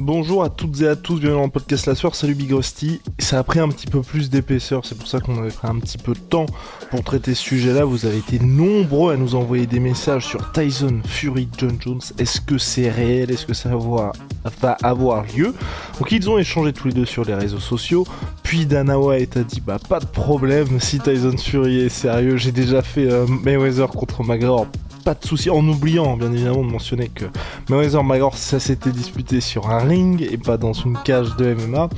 Bonjour 0.00 0.42
à 0.42 0.48
toutes 0.48 0.80
et 0.80 0.88
à 0.88 0.96
tous, 0.96 1.20
bienvenue 1.20 1.38
dans 1.38 1.44
le 1.44 1.50
podcast 1.50 1.84
La 1.84 1.94
Soeur, 1.94 2.14
salut 2.14 2.34
Big 2.34 2.50
Rusty. 2.50 3.02
Ça 3.18 3.38
a 3.38 3.42
pris 3.44 3.60
un 3.60 3.68
petit 3.68 3.86
peu 3.86 4.00
plus 4.00 4.30
d'épaisseur, 4.30 4.86
c'est 4.86 4.96
pour 4.96 5.06
ça 5.06 5.20
qu'on 5.20 5.36
avait 5.36 5.50
pris 5.50 5.68
un 5.68 5.78
petit 5.78 5.98
peu 5.98 6.14
de 6.14 6.18
temps 6.18 6.46
pour 6.90 7.04
traiter 7.04 7.34
ce 7.34 7.42
sujet-là. 7.42 7.84
Vous 7.84 8.06
avez 8.06 8.16
été 8.16 8.38
nombreux 8.38 9.12
à 9.12 9.18
nous 9.18 9.34
envoyer 9.34 9.66
des 9.66 9.80
messages 9.80 10.26
sur 10.26 10.50
Tyson 10.52 11.00
Fury 11.04 11.46
John 11.58 11.76
Jones. 11.78 12.00
Est-ce 12.18 12.40
que 12.40 12.56
c'est 12.56 12.90
réel? 12.90 13.30
Est-ce 13.30 13.44
que 13.44 13.52
ça 13.52 13.68
va 13.68 14.76
avoir, 14.82 15.24
lieu? 15.36 15.54
Donc 15.98 16.10
ils 16.10 16.28
ont 16.30 16.38
échangé 16.38 16.72
tous 16.72 16.88
les 16.88 16.94
deux 16.94 17.04
sur 17.04 17.26
les 17.26 17.34
réseaux 17.34 17.60
sociaux. 17.60 18.06
Puis 18.42 18.64
Dana 18.64 18.98
White 18.98 19.36
a 19.36 19.44
dit 19.44 19.60
bah 19.60 19.78
pas 19.88 20.00
de 20.00 20.06
problème 20.06 20.80
si 20.80 21.00
Tyson 21.00 21.36
Fury 21.36 21.80
est 21.80 21.88
sérieux. 21.90 22.38
J'ai 22.38 22.52
déjà 22.52 22.80
fait 22.80 23.10
euh, 23.10 23.26
Mayweather 23.26 23.88
contre 23.88 24.24
McGregor 24.24 24.66
pas 25.02 25.14
de 25.14 25.24
souci, 25.24 25.50
en 25.50 25.66
oubliant 25.66 26.16
bien 26.16 26.32
évidemment 26.32 26.64
de 26.64 26.70
mentionner 26.70 27.08
que 27.08 27.24
Mayweather 27.68 28.02
McGregor 28.02 28.36
ça 28.36 28.60
s'était 28.60 28.90
disputé 28.90 29.40
sur 29.40 29.70
un 29.70 29.78
ring 29.78 30.22
et 30.22 30.38
pas 30.38 30.56
dans 30.56 30.72
une 30.72 30.96
cage 31.04 31.36
de 31.36 31.54
MMA. 31.54 31.88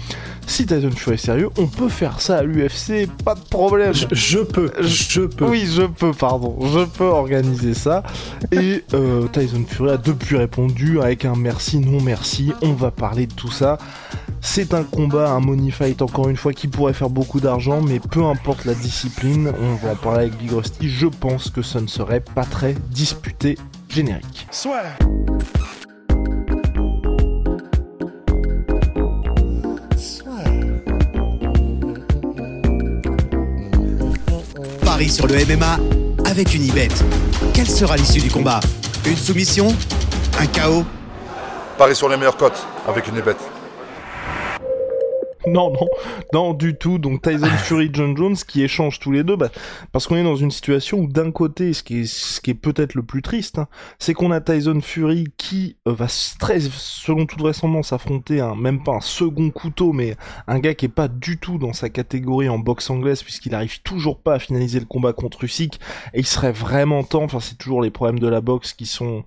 Si 0.46 0.66
Tyson 0.66 0.90
Fury 0.90 1.14
est 1.14 1.18
sérieux, 1.18 1.48
on 1.58 1.66
peut 1.66 1.88
faire 1.88 2.20
ça 2.20 2.38
à 2.38 2.42
l'UFC, 2.42 3.08
pas 3.24 3.34
de 3.34 3.40
problème. 3.40 3.94
Je, 3.94 4.38
peux, 4.38 4.70
je 4.80 5.22
peux. 5.22 5.46
Oui, 5.46 5.66
je 5.66 5.82
peux, 5.82 6.12
pardon, 6.12 6.58
je 6.60 6.84
peux 6.84 7.04
organiser 7.04 7.74
ça. 7.74 8.02
Et 8.52 8.84
euh, 8.92 9.26
Tyson 9.28 9.64
Fury 9.66 9.90
a 9.92 9.96
depuis 9.96 10.36
répondu 10.36 11.00
avec 11.00 11.24
un 11.24 11.34
merci, 11.34 11.78
non 11.78 12.00
merci. 12.00 12.52
On 12.62 12.72
va 12.72 12.90
parler 12.90 13.26
de 13.26 13.32
tout 13.32 13.50
ça. 13.50 13.78
C'est 14.46 14.74
un 14.74 14.84
combat, 14.84 15.30
un 15.30 15.40
money 15.40 15.70
fight 15.70 16.00
encore 16.02 16.28
une 16.28 16.36
fois 16.36 16.52
qui 16.52 16.68
pourrait 16.68 16.92
faire 16.92 17.08
beaucoup 17.08 17.40
d'argent, 17.40 17.80
mais 17.80 17.98
peu 17.98 18.22
importe 18.22 18.66
la 18.66 18.74
discipline, 18.74 19.50
on 19.58 19.74
va 19.84 19.92
en 19.92 19.96
parler 19.96 20.26
avec 20.26 20.36
Big 20.36 20.52
Rusty, 20.52 20.88
je 20.88 21.06
pense 21.06 21.50
que 21.50 21.62
ça 21.62 21.80
ne 21.80 21.86
serait 21.86 22.20
pas 22.20 22.44
très 22.44 22.74
disputé 22.90 23.58
générique. 23.88 24.46
Soit. 24.52 24.82
Paris 34.84 35.08
sur 35.08 35.26
le 35.26 35.34
MMA 35.34 35.78
avec 36.26 36.54
une 36.54 36.64
ibet. 36.64 36.88
Quelle 37.54 37.68
sera 37.68 37.96
l'issue 37.96 38.20
du 38.20 38.30
combat? 38.30 38.60
Une 39.06 39.16
soumission? 39.16 39.74
Un 40.38 40.46
chaos? 40.46 40.84
Paris 41.76 41.96
sur 41.96 42.08
les 42.08 42.16
meilleures 42.16 42.36
cotes 42.36 42.64
avec 42.86 43.08
une 43.08 43.16
ibet. 43.16 43.34
Non, 45.54 45.72
non, 45.72 45.88
non, 46.32 46.52
du 46.52 46.74
tout. 46.74 46.98
Donc 46.98 47.22
Tyson 47.22 47.46
Fury, 47.46 47.88
John 47.92 48.16
Jones 48.16 48.34
qui 48.34 48.64
échangent 48.64 48.98
tous 48.98 49.12
les 49.12 49.22
deux, 49.22 49.36
bah, 49.36 49.50
parce 49.92 50.08
qu'on 50.08 50.16
est 50.16 50.24
dans 50.24 50.34
une 50.34 50.50
situation 50.50 50.98
où 50.98 51.06
d'un 51.06 51.30
côté, 51.30 51.72
ce 51.72 51.84
qui 51.84 52.00
est, 52.00 52.54
peut-être 52.54 52.94
le 52.94 53.04
plus 53.04 53.22
triste, 53.22 53.60
hein, 53.60 53.68
c'est 54.00 54.14
qu'on 54.14 54.32
a 54.32 54.40
Tyson 54.40 54.80
Fury 54.82 55.28
qui 55.36 55.76
euh, 55.86 55.92
va 55.92 56.06
très, 56.40 56.58
selon 56.60 57.26
toute 57.26 57.38
vraisemblance, 57.38 57.92
affronter 57.92 58.40
un, 58.40 58.56
même 58.56 58.82
pas 58.82 58.94
un 58.94 59.00
second 59.00 59.50
couteau, 59.50 59.92
mais 59.92 60.16
un 60.48 60.58
gars 60.58 60.74
qui 60.74 60.86
est 60.86 60.88
pas 60.88 61.06
du 61.06 61.38
tout 61.38 61.56
dans 61.58 61.72
sa 61.72 61.88
catégorie 61.88 62.48
en 62.48 62.58
boxe 62.58 62.90
anglaise, 62.90 63.22
puisqu'il 63.22 63.54
arrive 63.54 63.80
toujours 63.82 64.18
pas 64.18 64.34
à 64.34 64.38
finaliser 64.40 64.80
le 64.80 64.86
combat 64.86 65.12
contre 65.12 65.44
Usyk, 65.44 65.78
et 66.14 66.18
il 66.18 66.26
serait 66.26 66.52
vraiment 66.52 67.04
temps. 67.04 67.22
Enfin, 67.22 67.38
c'est 67.38 67.58
toujours 67.58 67.80
les 67.80 67.90
problèmes 67.90 68.18
de 68.18 68.28
la 68.28 68.40
boxe 68.40 68.72
qui 68.72 68.86
sont 68.86 69.22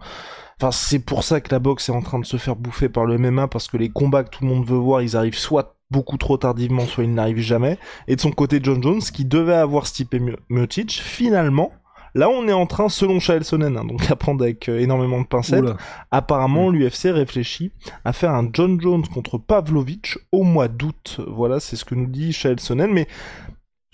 Enfin, 0.60 0.72
c'est 0.72 1.00
pour 1.00 1.24
ça 1.24 1.40
que 1.40 1.54
la 1.54 1.60
boxe 1.60 1.90
est 1.90 1.92
en 1.92 2.02
train 2.02 2.18
de 2.18 2.26
se 2.26 2.38
faire 2.38 2.56
bouffer 2.56 2.90
par 2.90 3.06
le 3.06 3.20
MMA 3.20 3.48
parce 3.48 3.68
que 3.68 3.78
les 3.78 3.90
combats 3.90 4.24
que 4.24 4.32
tout 4.32 4.44
le 4.44 4.50
monde 4.50 4.66
veut 4.66 4.78
voir, 4.78 5.04
ils 5.04 5.16
arrivent 5.16 5.38
soit 5.38 5.77
beaucoup 5.92 6.18
trop 6.18 6.38
tardivement, 6.38 6.86
soit 6.86 7.04
ils 7.04 7.14
n'arrivent 7.14 7.40
jamais. 7.40 7.78
Et 8.08 8.16
de 8.16 8.22
son 8.22 8.32
côté, 8.32 8.60
John 8.62 8.82
Jones, 8.82 9.02
qui 9.02 9.26
devait 9.26 9.54
avoir 9.54 9.88
Stipe 9.88 10.16
Miocic, 10.50 10.92
finalement, 10.92 11.72
là 12.14 12.30
on 12.30 12.48
est 12.48 12.54
en 12.54 12.66
train, 12.66 12.90
selon 12.90 13.20
Chael 13.20 13.44
Sonnen, 13.44 13.78
hein, 13.78 13.86
donc 13.86 14.10
à 14.12 14.16
prendre 14.16 14.44
avec 14.44 14.70
euh, 14.70 14.80
énormément 14.80 15.22
de 15.22 15.28
pincettes, 15.28 15.66
apparemment 16.12 16.70
l'UFC 16.70 17.06
réfléchit 17.06 17.72
à 18.06 18.14
faire 18.14 18.32
un 18.32 18.50
John 18.52 18.80
Jones 18.82 19.08
contre 19.08 19.38
Pavlovich 19.38 20.18
au 20.32 20.44
mois 20.44 20.68
d'août. 20.68 21.22
Voilà, 21.28 21.60
c'est 21.60 21.76
ce 21.76 21.86
que 21.86 21.96
nous 21.96 22.08
dit 22.08 22.34
Chael 22.34 22.60
Sonnen, 22.60 22.92
mais 22.92 23.08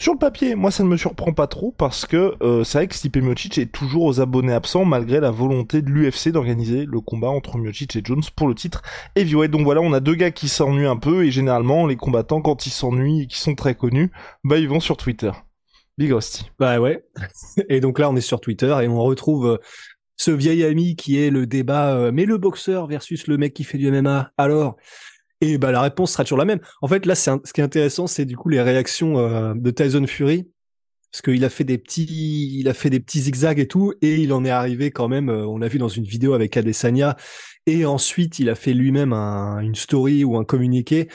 sur 0.03 0.11
le 0.11 0.19
papier, 0.19 0.55
moi 0.55 0.69
ça 0.69 0.83
ne 0.83 0.89
me 0.89 0.97
surprend 0.97 1.31
pas 1.31 1.47
trop 1.47 1.71
parce 1.71 2.05
que 2.05 2.35
euh, 2.43 2.65
c'est 2.65 2.77
vrai 2.77 2.87
que 2.89 2.95
Stipe 2.95 3.15
Miocic 3.15 3.57
est 3.57 3.71
toujours 3.71 4.03
aux 4.03 4.19
abonnés 4.19 4.51
absents 4.51 4.83
malgré 4.83 5.21
la 5.21 5.31
volonté 5.31 5.81
de 5.81 5.89
l'UFC 5.89 6.27
d'organiser 6.27 6.85
le 6.85 6.99
combat 6.99 7.29
entre 7.29 7.57
Miocic 7.57 7.95
et 7.95 8.01
Jones 8.03 8.21
pour 8.35 8.49
le 8.49 8.53
titre 8.53 8.81
heavyweight. 9.15 9.49
Donc 9.49 9.63
voilà, 9.63 9.79
on 9.79 9.93
a 9.93 10.01
deux 10.01 10.15
gars 10.15 10.31
qui 10.31 10.49
s'ennuient 10.49 10.87
un 10.87 10.97
peu 10.97 11.23
et 11.23 11.31
généralement 11.31 11.87
les 11.87 11.95
combattants 11.95 12.41
quand 12.41 12.65
ils 12.65 12.71
s'ennuient 12.71 13.21
et 13.21 13.27
qui 13.27 13.39
sont 13.39 13.55
très 13.55 13.75
connus, 13.75 14.11
bah 14.43 14.57
ils 14.57 14.67
vont 14.67 14.81
sur 14.81 14.97
Twitter. 14.97 15.31
Big 15.97 16.11
Rusty. 16.11 16.51
Bah 16.59 16.81
ouais. 16.81 17.05
Et 17.69 17.79
donc 17.79 17.97
là 17.97 18.09
on 18.09 18.17
est 18.17 18.21
sur 18.21 18.41
Twitter 18.41 18.75
et 18.81 18.89
on 18.89 19.01
retrouve 19.01 19.47
euh, 19.47 19.57
ce 20.17 20.31
vieil 20.31 20.65
ami 20.65 20.97
qui 20.97 21.17
est 21.17 21.29
le 21.29 21.47
débat 21.47 21.95
euh, 21.95 22.11
mais 22.13 22.25
le 22.25 22.37
boxeur 22.37 22.87
versus 22.87 23.27
le 23.27 23.37
mec 23.37 23.53
qui 23.53 23.63
fait 23.63 23.77
du 23.77 23.89
MMA. 23.89 24.33
Alors 24.37 24.75
et 25.43 25.57
bah, 25.57 25.73
la 25.73 25.81
réponse 25.81 26.13
sera 26.13 26.23
toujours 26.23 26.37
la 26.37 26.45
même. 26.45 26.61
En 26.81 26.87
fait, 26.87 27.05
là, 27.05 27.15
ce 27.15 27.31
qui 27.53 27.59
est 27.59 27.63
intéressant, 27.63 28.07
c'est 28.07 28.23
du 28.23 28.37
coup 28.37 28.47
les 28.47 28.61
réactions 28.61 29.19
euh, 29.19 29.53
de 29.53 29.71
Tyson 29.71 30.07
Fury, 30.07 30.49
parce 31.11 31.21
qu'il 31.21 31.43
a 31.43 31.49
fait 31.49 31.65
des 31.65 31.77
petits, 31.77 32.57
il 32.57 32.69
a 32.69 32.73
fait 32.73 32.89
des 32.89 33.01
petits 33.01 33.19
zigzags 33.19 33.59
et 33.59 33.67
tout, 33.67 33.93
et 34.01 34.15
il 34.15 34.31
en 34.31 34.45
est 34.45 34.49
arrivé 34.49 34.91
quand 34.91 35.09
même. 35.09 35.29
Euh, 35.29 35.45
on 35.45 35.57
l'a 35.57 35.67
vu 35.67 35.79
dans 35.79 35.89
une 35.89 36.05
vidéo 36.05 36.33
avec 36.33 36.55
Adesanya, 36.55 37.17
et 37.65 37.85
ensuite 37.85 38.39
il 38.39 38.49
a 38.49 38.55
fait 38.55 38.73
lui-même 38.73 39.11
un, 39.11 39.59
une 39.59 39.75
story 39.75 40.23
ou 40.23 40.37
un 40.37 40.45
communiqué 40.45 41.09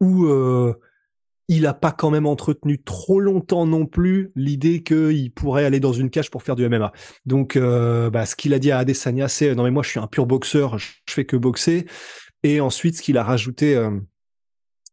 où 0.00 0.24
euh, 0.24 0.72
il 1.48 1.66
a 1.66 1.74
pas 1.74 1.92
quand 1.92 2.10
même 2.10 2.26
entretenu 2.26 2.82
trop 2.82 3.20
longtemps 3.20 3.66
non 3.66 3.84
plus 3.84 4.32
l'idée 4.34 4.82
qu'il 4.82 5.30
pourrait 5.32 5.66
aller 5.66 5.80
dans 5.80 5.92
une 5.92 6.08
cage 6.08 6.30
pour 6.30 6.42
faire 6.42 6.56
du 6.56 6.66
MMA. 6.68 6.92
Donc, 7.26 7.58
bah, 7.58 8.26
ce 8.26 8.36
qu'il 8.36 8.54
a 8.54 8.58
dit 8.58 8.70
à 8.70 8.78
Adesanya, 8.78 9.28
c'est 9.28 9.54
non 9.54 9.64
mais 9.64 9.70
moi 9.70 9.82
je 9.82 9.88
suis 9.88 9.98
un 9.98 10.06
pur 10.06 10.26
boxeur, 10.26 10.78
je 10.78 10.92
fais 11.08 11.24
que 11.24 11.36
boxer. 11.36 11.86
Et 12.42 12.60
ensuite, 12.60 12.96
ce 12.96 13.02
qu'il 13.02 13.18
a 13.18 13.24
rajouté 13.24 13.74
euh, 13.74 13.90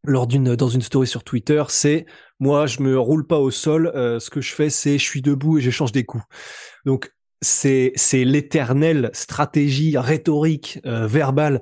lors 0.03 0.27
d'une 0.27 0.55
dans 0.55 0.69
une 0.69 0.81
story 0.81 1.07
sur 1.07 1.23
Twitter, 1.23 1.63
c'est 1.69 2.05
moi 2.39 2.65
je 2.65 2.81
me 2.81 2.99
roule 2.99 3.25
pas 3.27 3.39
au 3.39 3.51
sol, 3.51 3.91
euh, 3.95 4.19
ce 4.19 4.29
que 4.29 4.41
je 4.41 4.53
fais 4.53 4.69
c'est 4.69 4.97
je 4.97 5.03
suis 5.03 5.21
debout 5.21 5.57
et 5.57 5.61
j'échange 5.61 5.91
des 5.91 6.03
coups. 6.03 6.23
Donc 6.85 7.11
c'est 7.41 7.91
c'est 7.95 8.25
l'éternelle 8.25 9.09
stratégie 9.13 9.97
rhétorique 9.97 10.79
euh, 10.85 11.07
verbale 11.07 11.61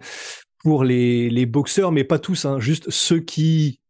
pour 0.63 0.83
les 0.83 1.29
les 1.29 1.45
boxeurs, 1.45 1.91
mais 1.91 2.03
pas 2.03 2.19
tous, 2.19 2.45
hein, 2.45 2.59
juste 2.59 2.89
ceux 2.89 3.19
qui 3.19 3.81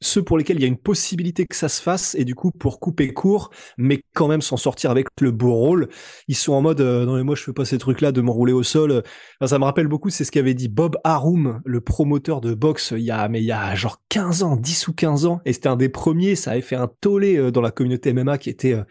ceux 0.00 0.22
pour 0.22 0.38
lesquels 0.38 0.56
il 0.56 0.62
y 0.62 0.64
a 0.64 0.68
une 0.68 0.78
possibilité 0.78 1.46
que 1.46 1.56
ça 1.56 1.68
se 1.68 1.82
fasse 1.82 2.14
et 2.14 2.24
du 2.24 2.34
coup 2.34 2.50
pour 2.50 2.80
couper 2.80 3.12
court 3.12 3.50
mais 3.76 4.02
quand 4.14 4.28
même 4.28 4.42
s'en 4.42 4.56
sortir 4.56 4.90
avec 4.90 5.06
le 5.20 5.30
beau 5.30 5.54
rôle. 5.54 5.88
Ils 6.28 6.36
sont 6.36 6.52
en 6.52 6.62
mode 6.62 6.80
euh, 6.80 7.04
non 7.04 7.16
mais 7.16 7.24
moi 7.24 7.34
je 7.34 7.42
fais 7.42 7.52
pas 7.52 7.64
ces 7.64 7.78
trucs 7.78 8.00
là 8.00 8.12
de 8.12 8.20
m'enrouler 8.20 8.52
au 8.52 8.62
sol. 8.62 9.02
Ça 9.44 9.58
me 9.58 9.64
rappelle 9.64 9.88
beaucoup 9.88 10.10
c'est 10.10 10.24
ce 10.24 10.32
qu'avait 10.32 10.54
dit 10.54 10.68
Bob 10.68 10.96
Arum 11.04 11.60
le 11.64 11.80
promoteur 11.80 12.40
de 12.40 12.54
boxe 12.54 12.92
il 12.96 13.04
y 13.04 13.10
a 13.10 13.28
mais 13.28 13.40
il 13.40 13.46
y 13.46 13.52
a 13.52 13.74
genre 13.74 14.00
15 14.08 14.42
ans 14.42 14.56
10 14.56 14.88
ou 14.88 14.92
15 14.92 15.26
ans 15.26 15.40
et 15.44 15.52
c'était 15.52 15.68
un 15.68 15.76
des 15.76 15.88
premiers 15.88 16.34
ça 16.36 16.52
avait 16.52 16.60
fait 16.60 16.76
un 16.76 16.90
tollé 17.00 17.36
euh, 17.36 17.50
dans 17.50 17.60
la 17.60 17.70
communauté 17.70 18.12
MMA 18.12 18.38
qui 18.38 18.50
était 18.50 18.74
euh, 18.74 18.84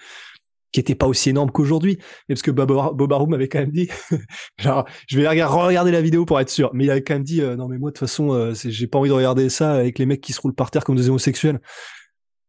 qui 0.72 0.80
était 0.80 0.96
pas 0.96 1.08
aussi 1.08 1.30
énorme 1.30 1.52
qu'aujourd'hui. 1.52 1.98
Mais 2.28 2.36
parce 2.36 2.42
que 2.42 2.52
Bob, 2.52 3.12
Arum 3.12 3.34
avait 3.34 3.48
quand 3.48 3.60
même 3.60 3.72
dit, 3.72 3.90
genre, 4.60 4.86
je 5.08 5.20
vais 5.20 5.28
regarder 5.28 5.92
la 5.92 6.02
vidéo 6.02 6.26
pour 6.26 6.40
être 6.40 6.50
sûr. 6.50 6.72
Mais 6.74 6.86
il 6.86 6.92
avait 6.92 7.04
quand 7.04 7.16
même 7.16 7.24
dit, 7.24 7.42
euh, 7.42 7.56
non 7.56 7.68
mais 7.68 7.78
moi 7.78 7.90
de 7.90 7.94
toute 7.94 8.08
façon, 8.08 8.34
euh, 8.34 8.54
j'ai 8.54 8.88
pas 8.88 9.00
envie 9.00 9.10
de 9.10 9.16
regarder 9.16 9.50
ça 9.50 9.74
avec 9.74 10.00
les 10.00 10.06
mecs 10.06 10.22
qui 10.22 10.34
se 10.34 10.42
roulent 10.42 10.56
par 10.56 10.72
terre 10.72 10.84
comme 10.84 10.96
des 10.96 11.10
homosexuels. 11.10 11.60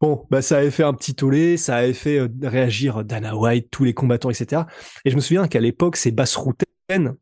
Bon, 0.01 0.27
bah 0.31 0.43
ça 0.43 0.59
avait 0.59 0.71
fait 0.71 0.85
un 0.85 0.95
petit 0.95 1.15
tollé, 1.15 1.57
ça 1.57 1.77
avait 1.77 1.93
fait 1.93 2.19
euh, 2.19 2.29
réagir 2.43 3.05
Dana 3.05 3.37
White, 3.37 3.69
tous 3.71 3.85
les 3.85 3.95
combattants, 3.95 4.31
etc. 4.31 4.63
Et 5.05 5.11
je 5.11 5.17
me 5.17 5.21
souviens 5.21 5.49
qu'à 5.49 5.61
l'époque, 5.61 5.97
c'est 5.97 6.13
Bass 6.13 6.37
Routen 6.37 7.17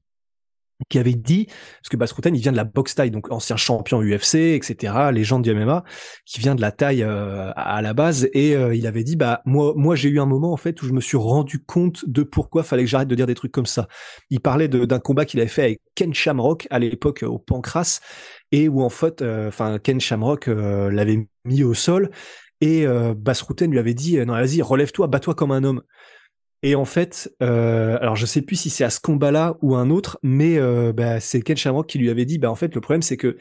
qui 0.89 0.99
avait 0.99 1.15
dit, 1.15 1.47
parce 1.47 1.89
que 1.91 1.97
Basrouten, 1.97 2.35
il 2.35 2.41
vient 2.41 2.53
de 2.53 2.57
la 2.57 2.65
boxe 2.65 2.95
taille, 2.95 3.11
donc 3.11 3.33
ancien 3.33 3.57
champion 3.57 4.03
UFC, 4.03 4.35
etc., 4.35 4.95
légende 5.13 5.43
du 5.43 5.55
MMA, 5.55 5.85
qui 6.25 6.41
vient 6.41 6.55
de 6.55 6.61
la 6.61 6.71
taille 6.71 7.03
euh, 7.03 7.51
à 7.57 7.81
la 7.83 7.95
base, 7.95 8.29
et 8.33 8.55
euh, 8.55 8.75
il 8.75 8.87
avait 8.87 9.05
dit, 9.05 9.17
bah 9.17 9.43
moi, 9.45 9.73
moi 9.77 9.97
j'ai 9.97 10.09
eu 10.09 10.21
un 10.21 10.27
moment 10.27 10.53
en 10.53 10.57
fait 10.57 10.81
où 10.83 10.87
je 10.87 10.93
me 10.93 11.01
suis 11.01 11.17
rendu 11.17 11.61
compte 11.65 12.09
de 12.09 12.23
pourquoi 12.23 12.63
fallait 12.63 12.85
que 12.85 12.91
j'arrête 12.91 13.09
de 13.09 13.15
dire 13.15 13.27
des 13.27 13.35
trucs 13.35 13.53
comme 13.53 13.67
ça. 13.67 13.89
Il 14.31 14.41
parlait 14.41 14.69
d'un 14.69 14.99
combat 14.99 15.25
qu'il 15.25 15.41
avait 15.41 15.49
fait 15.49 15.63
avec 15.63 15.81
Ken 15.95 16.13
Shamrock 16.13 16.67
à 16.71 16.79
l'époque 16.79 17.25
au 17.27 17.39
Pancras, 17.39 18.01
et 18.53 18.69
où 18.69 18.83
en 18.83 18.91
fait, 18.91 19.23
euh, 19.23 19.49
enfin 19.49 19.79
Ken 19.79 20.01
Shamrock 20.01 20.47
l'avait 20.47 21.27
mis 21.45 21.63
au 21.63 21.75
sol, 21.75 22.11
et 22.61 22.87
Basrouten 23.17 23.71
lui 23.71 23.79
avait 23.79 23.95
dit, 23.95 24.17
non 24.19 24.33
vas-y, 24.33 24.63
relève-toi, 24.63 25.09
bats-toi 25.09 25.35
comme 25.35 25.53
un 25.53 25.63
homme. 25.63 25.83
Et 26.63 26.75
en 26.75 26.85
fait, 26.85 27.33
euh, 27.43 27.99
alors 28.01 28.17
je 28.17 28.27
sais 28.27 28.43
plus 28.43 28.57
si 28.57 28.71
c'est 28.71 28.85
à 28.85 28.91
ce 28.91 29.01
combat-là 29.01 29.57
ou 29.63 29.75
un 29.77 29.91
autre, 29.91 30.19
mais 30.23 30.59
euh, 30.59 30.93
bah, 30.93 31.21
c'est 31.21 31.43
Ken 31.43 31.57
Shamrock 31.57 31.87
qui 31.87 31.99
lui 31.99 32.11
avait 32.11 32.25
dit, 32.25 32.39
bah 32.39 32.51
en 32.51 32.55
fait 32.55 32.75
le 32.75 32.81
problème 32.81 33.03
c'est 33.03 33.17
que 33.17 33.37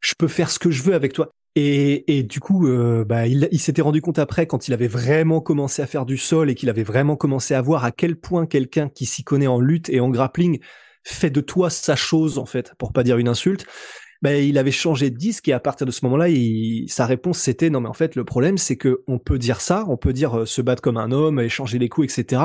je 0.00 0.14
peux 0.18 0.28
faire 0.28 0.50
ce 0.50 0.58
que 0.58 0.70
je 0.70 0.82
veux 0.82 0.94
avec 0.94 1.12
toi. 1.12 1.30
Et, 1.56 2.18
et 2.18 2.22
du 2.22 2.38
coup, 2.38 2.68
euh, 2.68 3.04
bah, 3.04 3.26
il, 3.26 3.48
il 3.50 3.58
s'était 3.58 3.82
rendu 3.82 4.00
compte 4.00 4.20
après, 4.20 4.46
quand 4.46 4.68
il 4.68 4.74
avait 4.74 4.86
vraiment 4.86 5.40
commencé 5.40 5.82
à 5.82 5.86
faire 5.86 6.06
du 6.06 6.16
sol 6.16 6.48
et 6.48 6.54
qu'il 6.54 6.68
avait 6.70 6.84
vraiment 6.84 7.16
commencé 7.16 7.54
à 7.54 7.60
voir 7.60 7.84
à 7.84 7.90
quel 7.90 8.16
point 8.16 8.46
quelqu'un 8.46 8.88
qui 8.88 9.04
s'y 9.04 9.24
connaît 9.24 9.48
en 9.48 9.60
lutte 9.60 9.90
et 9.90 9.98
en 9.98 10.10
grappling 10.10 10.60
fait 11.02 11.30
de 11.30 11.40
toi 11.40 11.70
sa 11.70 11.96
chose, 11.96 12.38
en 12.38 12.46
fait, 12.46 12.72
pour 12.78 12.92
pas 12.92 13.02
dire 13.02 13.18
une 13.18 13.28
insulte. 13.28 13.66
Bah, 14.22 14.34
il 14.34 14.58
avait 14.58 14.70
changé 14.70 15.08
de 15.08 15.16
disque 15.16 15.48
et 15.48 15.54
à 15.54 15.60
partir 15.60 15.86
de 15.86 15.92
ce 15.92 16.04
moment-là, 16.04 16.28
il, 16.28 16.86
sa 16.90 17.06
réponse 17.06 17.38
c'était 17.38 17.70
non 17.70 17.80
mais 17.80 17.88
en 17.88 17.94
fait 17.94 18.16
le 18.16 18.24
problème 18.24 18.58
c'est 18.58 18.76
que 18.76 19.02
on 19.06 19.18
peut 19.18 19.38
dire 19.38 19.62
ça, 19.62 19.84
on 19.88 19.96
peut 19.96 20.12
dire 20.12 20.40
euh, 20.40 20.46
se 20.46 20.60
battre 20.60 20.82
comme 20.82 20.98
un 20.98 21.10
homme, 21.10 21.40
échanger 21.40 21.78
les 21.78 21.88
coups, 21.88 22.18
etc. 22.18 22.42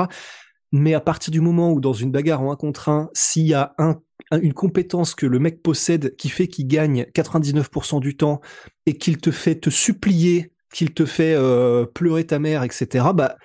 Mais 0.72 0.94
à 0.94 1.00
partir 1.00 1.30
du 1.30 1.40
moment 1.40 1.70
où 1.72 1.80
dans 1.80 1.92
une 1.92 2.10
bagarre 2.10 2.40
en 2.40 2.50
un 2.50 2.56
contre 2.56 2.88
un, 2.88 3.10
s'il 3.12 3.46
y 3.46 3.54
a 3.54 3.74
un 3.78 4.00
une 4.32 4.54
compétence 4.54 5.14
que 5.14 5.26
le 5.26 5.38
mec 5.38 5.62
possède 5.62 6.16
qui 6.16 6.28
fait 6.28 6.48
qu'il 6.48 6.66
gagne 6.66 7.06
99% 7.14 8.00
du 8.00 8.16
temps 8.16 8.40
et 8.86 8.96
qu'il 8.96 9.18
te 9.18 9.30
fait 9.30 9.54
te 9.56 9.70
supplier, 9.70 10.52
qu'il 10.72 10.92
te 10.94 11.04
fait 11.04 11.34
euh, 11.34 11.86
pleurer 11.86 12.26
ta 12.26 12.38
mère, 12.38 12.64
etc. 12.64 13.06
Bah, 13.14 13.36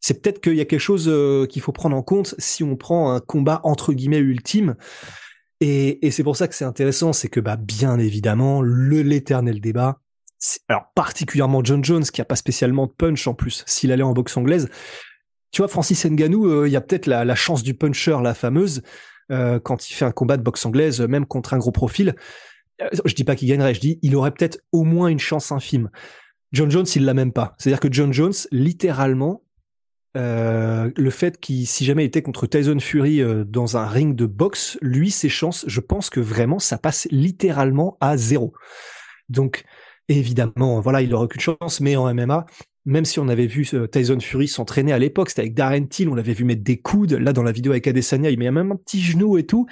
c'est 0.00 0.22
peut-être 0.22 0.40
qu'il 0.40 0.56
y 0.56 0.60
a 0.60 0.64
quelque 0.64 0.80
chose 0.80 1.06
euh, 1.08 1.46
qu'il 1.46 1.62
faut 1.62 1.72
prendre 1.72 1.96
en 1.96 2.02
compte 2.02 2.34
si 2.38 2.64
on 2.64 2.76
prend 2.76 3.12
un 3.12 3.20
combat 3.20 3.60
entre 3.64 3.92
guillemets 3.92 4.18
ultime. 4.18 4.76
Et, 5.64 6.10
c'est 6.10 6.24
pour 6.24 6.36
ça 6.36 6.48
que 6.48 6.56
c'est 6.56 6.64
intéressant, 6.64 7.12
c'est 7.12 7.28
que 7.28 7.38
bah 7.38 7.54
bien 7.54 7.96
évidemment 8.00 8.62
le 8.62 9.00
l'éternel 9.02 9.60
débat. 9.60 10.00
Alors 10.68 10.86
particulièrement 10.96 11.62
John 11.62 11.84
Jones 11.84 12.02
qui 12.02 12.20
a 12.20 12.24
pas 12.24 12.34
spécialement 12.34 12.88
de 12.88 12.90
punch 12.90 13.28
en 13.28 13.34
plus 13.34 13.62
s'il 13.68 13.92
allait 13.92 14.02
en 14.02 14.12
boxe 14.12 14.36
anglaise. 14.36 14.68
Tu 15.52 15.62
vois 15.62 15.68
Francis 15.68 16.04
Ngannou, 16.04 16.46
euh, 16.46 16.68
il 16.68 16.72
y 16.72 16.76
a 16.76 16.80
peut-être 16.80 17.06
la, 17.06 17.34
chance 17.36 17.62
du 17.62 17.74
puncher, 17.74 18.18
la 18.24 18.34
fameuse. 18.34 18.82
Euh, 19.30 19.60
quand 19.60 19.88
il 19.88 19.94
fait 19.94 20.04
un 20.04 20.10
combat 20.10 20.36
de 20.36 20.42
boxe 20.42 20.66
anglaise, 20.66 21.00
même 21.00 21.26
contre 21.26 21.54
un 21.54 21.58
gros 21.58 21.70
profil. 21.70 22.16
Euh, 22.80 22.88
je 23.04 23.14
dis 23.14 23.22
pas 23.22 23.36
qu'il 23.36 23.48
gagnerait, 23.48 23.74
je 23.74 23.80
dis 23.80 24.00
il 24.02 24.16
aurait 24.16 24.32
peut-être 24.32 24.58
au 24.72 24.82
moins 24.82 25.06
une 25.06 25.20
chance 25.20 25.52
infime. 25.52 25.90
John 26.50 26.72
Jones, 26.72 26.86
il 26.96 27.04
l'a 27.04 27.14
même 27.14 27.32
pas. 27.32 27.54
C'est-à-dire 27.58 27.78
que 27.78 27.92
John 27.92 28.12
Jones, 28.12 28.34
littéralement, 28.50 29.44
euh, 30.16 30.90
le 30.96 31.10
fait 31.10 31.38
qu'il, 31.40 31.66
si 31.66 31.84
jamais 31.84 32.04
il 32.04 32.06
était 32.06 32.22
contre 32.22 32.46
Tyson 32.46 32.78
Fury 32.80 33.22
dans 33.46 33.76
un 33.76 33.86
ring 33.86 34.14
de 34.14 34.26
boxe, 34.26 34.78
lui, 34.82 35.10
ses 35.10 35.28
chances, 35.28 35.64
je 35.66 35.80
pense 35.80 36.10
que 36.10 36.20
vraiment, 36.20 36.58
ça 36.58 36.78
passe 36.78 37.08
littéralement 37.10 37.96
à 38.00 38.16
zéro. 38.16 38.52
Donc, 39.28 39.64
évidemment, 40.08 40.80
voilà, 40.80 41.02
il 41.02 41.14
aurait 41.14 41.24
aucune 41.24 41.40
chance, 41.40 41.80
mais 41.80 41.96
en 41.96 42.12
MMA, 42.12 42.46
même 42.84 43.04
si 43.04 43.20
on 43.20 43.28
avait 43.28 43.46
vu 43.46 43.66
euh, 43.74 43.86
Tyson 43.86 44.18
Fury 44.20 44.48
s'entraîner 44.48 44.92
à 44.92 44.98
l'époque, 44.98 45.30
c'était 45.30 45.42
avec 45.42 45.54
Darren 45.54 45.86
Till, 45.86 46.08
on 46.08 46.14
l'avait 46.14 46.32
vu 46.32 46.44
mettre 46.44 46.62
des 46.62 46.78
coudes. 46.78 47.12
Là, 47.12 47.32
dans 47.32 47.42
la 47.42 47.52
vidéo 47.52 47.72
avec 47.72 47.86
Adesanya, 47.86 48.30
il 48.30 48.38
met 48.38 48.50
même 48.50 48.72
un 48.72 48.76
petit 48.76 49.00
genou 49.00 49.38
et 49.38 49.46
tout. 49.46 49.66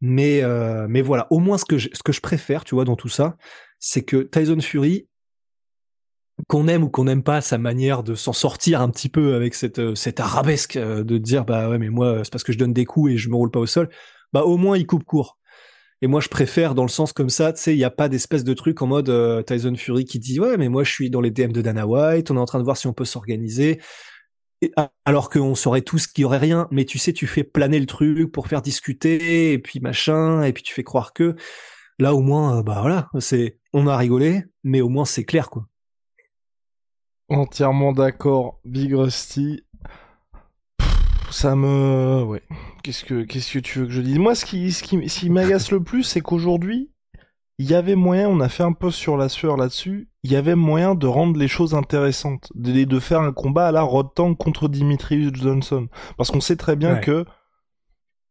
Mais, 0.00 0.42
euh, 0.42 0.86
mais 0.88 1.02
voilà, 1.02 1.26
au 1.30 1.40
moins 1.40 1.58
ce 1.58 1.64
que, 1.64 1.76
je, 1.76 1.88
ce 1.92 2.02
que 2.02 2.12
je 2.12 2.20
préfère, 2.20 2.64
tu 2.64 2.74
vois, 2.74 2.84
dans 2.84 2.96
tout 2.96 3.08
ça, 3.08 3.36
c'est 3.78 4.02
que 4.02 4.16
Tyson 4.22 4.60
Fury, 4.60 5.08
qu'on 6.46 6.68
aime 6.68 6.84
ou 6.84 6.88
qu'on 6.88 7.04
n'aime 7.04 7.22
pas 7.22 7.40
sa 7.40 7.58
manière 7.58 8.02
de 8.02 8.14
s'en 8.14 8.32
sortir 8.32 8.80
un 8.80 8.90
petit 8.90 9.08
peu 9.08 9.34
avec 9.34 9.54
cette, 9.54 9.80
euh, 9.80 9.94
cette 9.94 10.20
arabesque 10.20 10.78
de 10.78 11.18
dire, 11.18 11.44
bah 11.44 11.68
ouais, 11.68 11.78
mais 11.78 11.88
moi, 11.88 12.22
c'est 12.24 12.30
parce 12.32 12.44
que 12.44 12.52
je 12.52 12.58
donne 12.58 12.72
des 12.72 12.84
coups 12.84 13.12
et 13.12 13.16
je 13.16 13.28
me 13.28 13.34
roule 13.36 13.50
pas 13.50 13.60
au 13.60 13.66
sol, 13.66 13.88
bah 14.32 14.42
au 14.44 14.56
moins 14.56 14.76
il 14.76 14.86
coupe 14.86 15.04
court. 15.04 15.38
Et 16.00 16.06
moi, 16.06 16.20
je 16.20 16.28
préfère 16.28 16.74
dans 16.74 16.84
le 16.84 16.88
sens 16.88 17.12
comme 17.12 17.30
ça, 17.30 17.52
tu 17.52 17.60
sais, 17.60 17.74
il 17.74 17.78
n'y 17.78 17.84
a 17.84 17.90
pas 17.90 18.08
d'espèce 18.08 18.44
de 18.44 18.54
truc 18.54 18.82
en 18.82 18.86
mode 18.86 19.08
euh, 19.08 19.42
Tyson 19.42 19.74
Fury 19.76 20.04
qui 20.04 20.18
dit 20.20 20.38
ouais, 20.38 20.56
mais 20.56 20.68
moi 20.68 20.84
je 20.84 20.92
suis 20.92 21.10
dans 21.10 21.20
les 21.20 21.30
DM 21.30 21.50
de 21.50 21.60
Dana 21.60 21.86
White, 21.86 22.30
on 22.30 22.36
est 22.36 22.40
en 22.40 22.44
train 22.44 22.60
de 22.60 22.64
voir 22.64 22.76
si 22.76 22.86
on 22.86 22.92
peut 22.92 23.04
s'organiser. 23.04 23.80
Alors 25.04 25.30
qu'on 25.30 25.54
saurait 25.54 25.82
tous 25.82 26.06
qu'il 26.08 26.22
y 26.22 26.24
aurait 26.24 26.38
rien, 26.38 26.66
mais 26.72 26.84
tu 26.84 26.98
sais, 26.98 27.12
tu 27.12 27.26
fais 27.26 27.44
planer 27.44 27.78
le 27.78 27.86
truc 27.86 28.32
pour 28.32 28.48
faire 28.48 28.62
discuter 28.62 29.52
et 29.52 29.58
puis 29.58 29.80
machin, 29.80 30.42
et 30.42 30.52
puis 30.52 30.62
tu 30.64 30.74
fais 30.74 30.82
croire 30.82 31.12
que 31.12 31.36
là 31.98 32.14
au 32.14 32.20
moins, 32.20 32.58
euh, 32.58 32.62
bah 32.62 32.78
voilà, 32.80 33.08
c'est 33.20 33.58
on 33.72 33.86
a 33.86 33.96
rigolé, 33.96 34.44
mais 34.64 34.80
au 34.80 34.88
moins 34.88 35.04
c'est 35.04 35.24
clair 35.24 35.50
quoi. 35.50 35.66
Entièrement 37.28 37.92
d'accord, 37.92 38.58
Big 38.64 38.94
Rusty. 38.94 39.62
Ça 41.30 41.54
me 41.54 42.22
ouais. 42.24 42.42
Qu'est-ce 42.82 43.04
que 43.04 43.24
qu'est-ce 43.24 43.52
que 43.52 43.58
tu 43.58 43.80
veux 43.80 43.86
que 43.86 43.92
je 43.92 44.00
dise? 44.00 44.18
Moi 44.18 44.34
ce 44.34 44.44
qui 44.46 44.72
ce 44.72 44.82
qui, 44.82 45.08
ce 45.08 45.20
qui 45.20 45.30
m'agace 45.30 45.70
le 45.70 45.82
plus 45.82 46.04
c'est 46.04 46.22
qu'aujourd'hui 46.22 46.90
il 47.58 47.68
y 47.68 47.74
avait 47.74 47.96
moyen 47.96 48.28
on 48.28 48.40
a 48.40 48.48
fait 48.48 48.62
un 48.62 48.72
post 48.72 48.98
sur 48.98 49.18
la 49.18 49.28
sueur 49.28 49.56
là-dessus 49.58 50.08
il 50.28 50.32
y 50.32 50.36
avait 50.36 50.54
moyen 50.54 50.94
de 50.94 51.06
rendre 51.06 51.38
les 51.38 51.48
choses 51.48 51.74
intéressantes 51.74 52.50
de, 52.54 52.84
de 52.84 53.00
faire 53.00 53.20
un 53.20 53.32
combat 53.32 53.68
à 53.68 53.72
la 53.72 53.82
Rod 53.82 54.08
contre 54.38 54.68
Dimitri 54.68 55.30
Johnson. 55.32 55.88
Parce 56.16 56.30
qu'on 56.30 56.40
sait 56.40 56.56
très 56.56 56.76
bien 56.76 56.96
que 56.96 57.24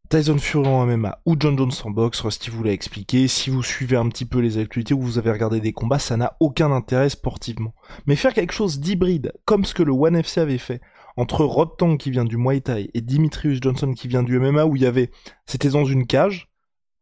Tyson 0.10 0.38
Fury 0.38 0.68
en 0.68 0.86
MMA 0.86 1.20
ou 1.26 1.36
John 1.38 1.58
Jones 1.58 1.72
en 1.84 1.90
boxe, 1.90 2.22
Rusty 2.22 2.50
vous 2.50 2.64
l'a 2.64 2.72
expliqué, 2.72 3.28
si 3.28 3.50
vous 3.50 3.62
suivez 3.62 3.98
un 3.98 4.08
petit 4.08 4.24
peu 4.24 4.40
les 4.40 4.58
actualités 4.58 4.94
ou 4.94 5.02
vous 5.02 5.18
avez 5.18 5.32
regardé 5.32 5.60
des 5.60 5.74
combats, 5.74 6.00
ça 6.00 6.16
n'a 6.16 6.38
aucun 6.40 6.72
intérêt 6.72 7.10
sportivement. 7.10 7.74
Mais 8.06 8.16
faire 8.16 8.34
quelque 8.34 8.54
chose 8.54 8.80
d'hybride, 8.80 9.34
comme 9.44 9.66
ce 9.66 9.74
que 9.74 9.84
le 9.84 9.92
One 9.92 10.16
FC 10.16 10.40
avait 10.40 10.60
fait, 10.60 10.80
entre 11.18 11.44
Rod 11.44 11.76
Tang 11.78 11.98
qui 11.98 12.10
vient 12.10 12.24
du 12.24 12.38
Muay 12.38 12.62
Thai 12.62 12.90
et 12.94 13.02
Dimitrius 13.02 13.60
Johnson 13.62 13.92
qui 13.94 14.08
vient 14.08 14.24
du 14.24 14.40
MMA 14.40 14.66
où 14.66 14.78
il 14.78 14.84
y 14.84 14.86
avait, 14.86 15.12
c'était 15.46 15.70
dans 15.70 15.84
une 15.84 16.08
cage, 16.08 16.50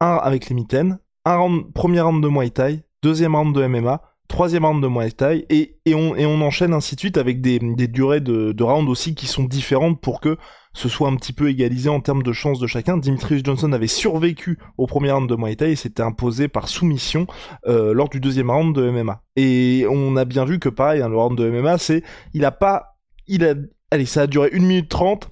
un 0.01 0.15
avec 0.15 0.49
les 0.49 0.55
mitaines, 0.55 0.97
un 1.25 1.37
round, 1.37 1.73
premier 1.73 2.01
round 2.01 2.23
de 2.23 2.29
Muay 2.29 2.49
Thai, 2.49 2.85
deuxième 3.03 3.35
round 3.35 3.53
de 3.53 3.67
MMA, 3.67 4.01
troisième 4.27 4.65
round 4.65 4.81
de 4.81 4.87
Muay 4.87 5.11
Thai 5.11 5.45
et, 5.49 5.75
on, 5.93 6.15
et 6.15 6.25
on 6.25 6.41
enchaîne 6.41 6.73
ainsi 6.73 6.95
de 6.95 6.99
suite 6.99 7.17
avec 7.17 7.41
des, 7.41 7.59
durées 7.59 8.21
de, 8.21 8.51
de 8.51 8.63
round 8.63 8.89
aussi 8.89 9.15
qui 9.15 9.27
sont 9.27 9.43
différentes 9.43 10.01
pour 10.01 10.19
que 10.19 10.37
ce 10.73 10.89
soit 10.89 11.07
un 11.07 11.15
petit 11.15 11.31
peu 11.31 11.49
égalisé 11.49 11.89
en 11.89 12.01
termes 12.01 12.23
de 12.23 12.33
chances 12.33 12.59
de 12.59 12.67
chacun. 12.67 12.97
Dimitrius 12.97 13.43
Johnson 13.43 13.71
avait 13.71 13.87
survécu 13.87 14.59
au 14.77 14.87
premier 14.87 15.11
round 15.11 15.29
de 15.29 15.35
Muay 15.35 15.55
Thai 15.55 15.71
et 15.71 15.75
s'était 15.75 16.03
imposé 16.03 16.47
par 16.47 16.67
soumission 16.67 17.27
euh, 17.67 17.93
lors 17.93 18.09
du 18.09 18.19
deuxième 18.19 18.51
round 18.51 18.75
de 18.75 18.89
MMA. 18.89 19.21
Et 19.37 19.85
on 19.89 20.15
a 20.17 20.25
bien 20.25 20.45
vu 20.45 20.59
que 20.59 20.69
pareil, 20.69 21.01
hein, 21.01 21.09
le 21.09 21.17
round 21.17 21.37
de 21.37 21.49
MMA, 21.49 21.77
c'est 21.77 22.03
il 22.33 22.43
a 22.43 22.51
pas, 22.51 22.97
il 23.27 23.45
a, 23.45 23.55
Allez, 23.91 24.05
ça 24.05 24.23
a 24.23 24.27
duré 24.27 24.49
1 24.51 24.59
minute 24.59 24.89
30, 24.89 25.29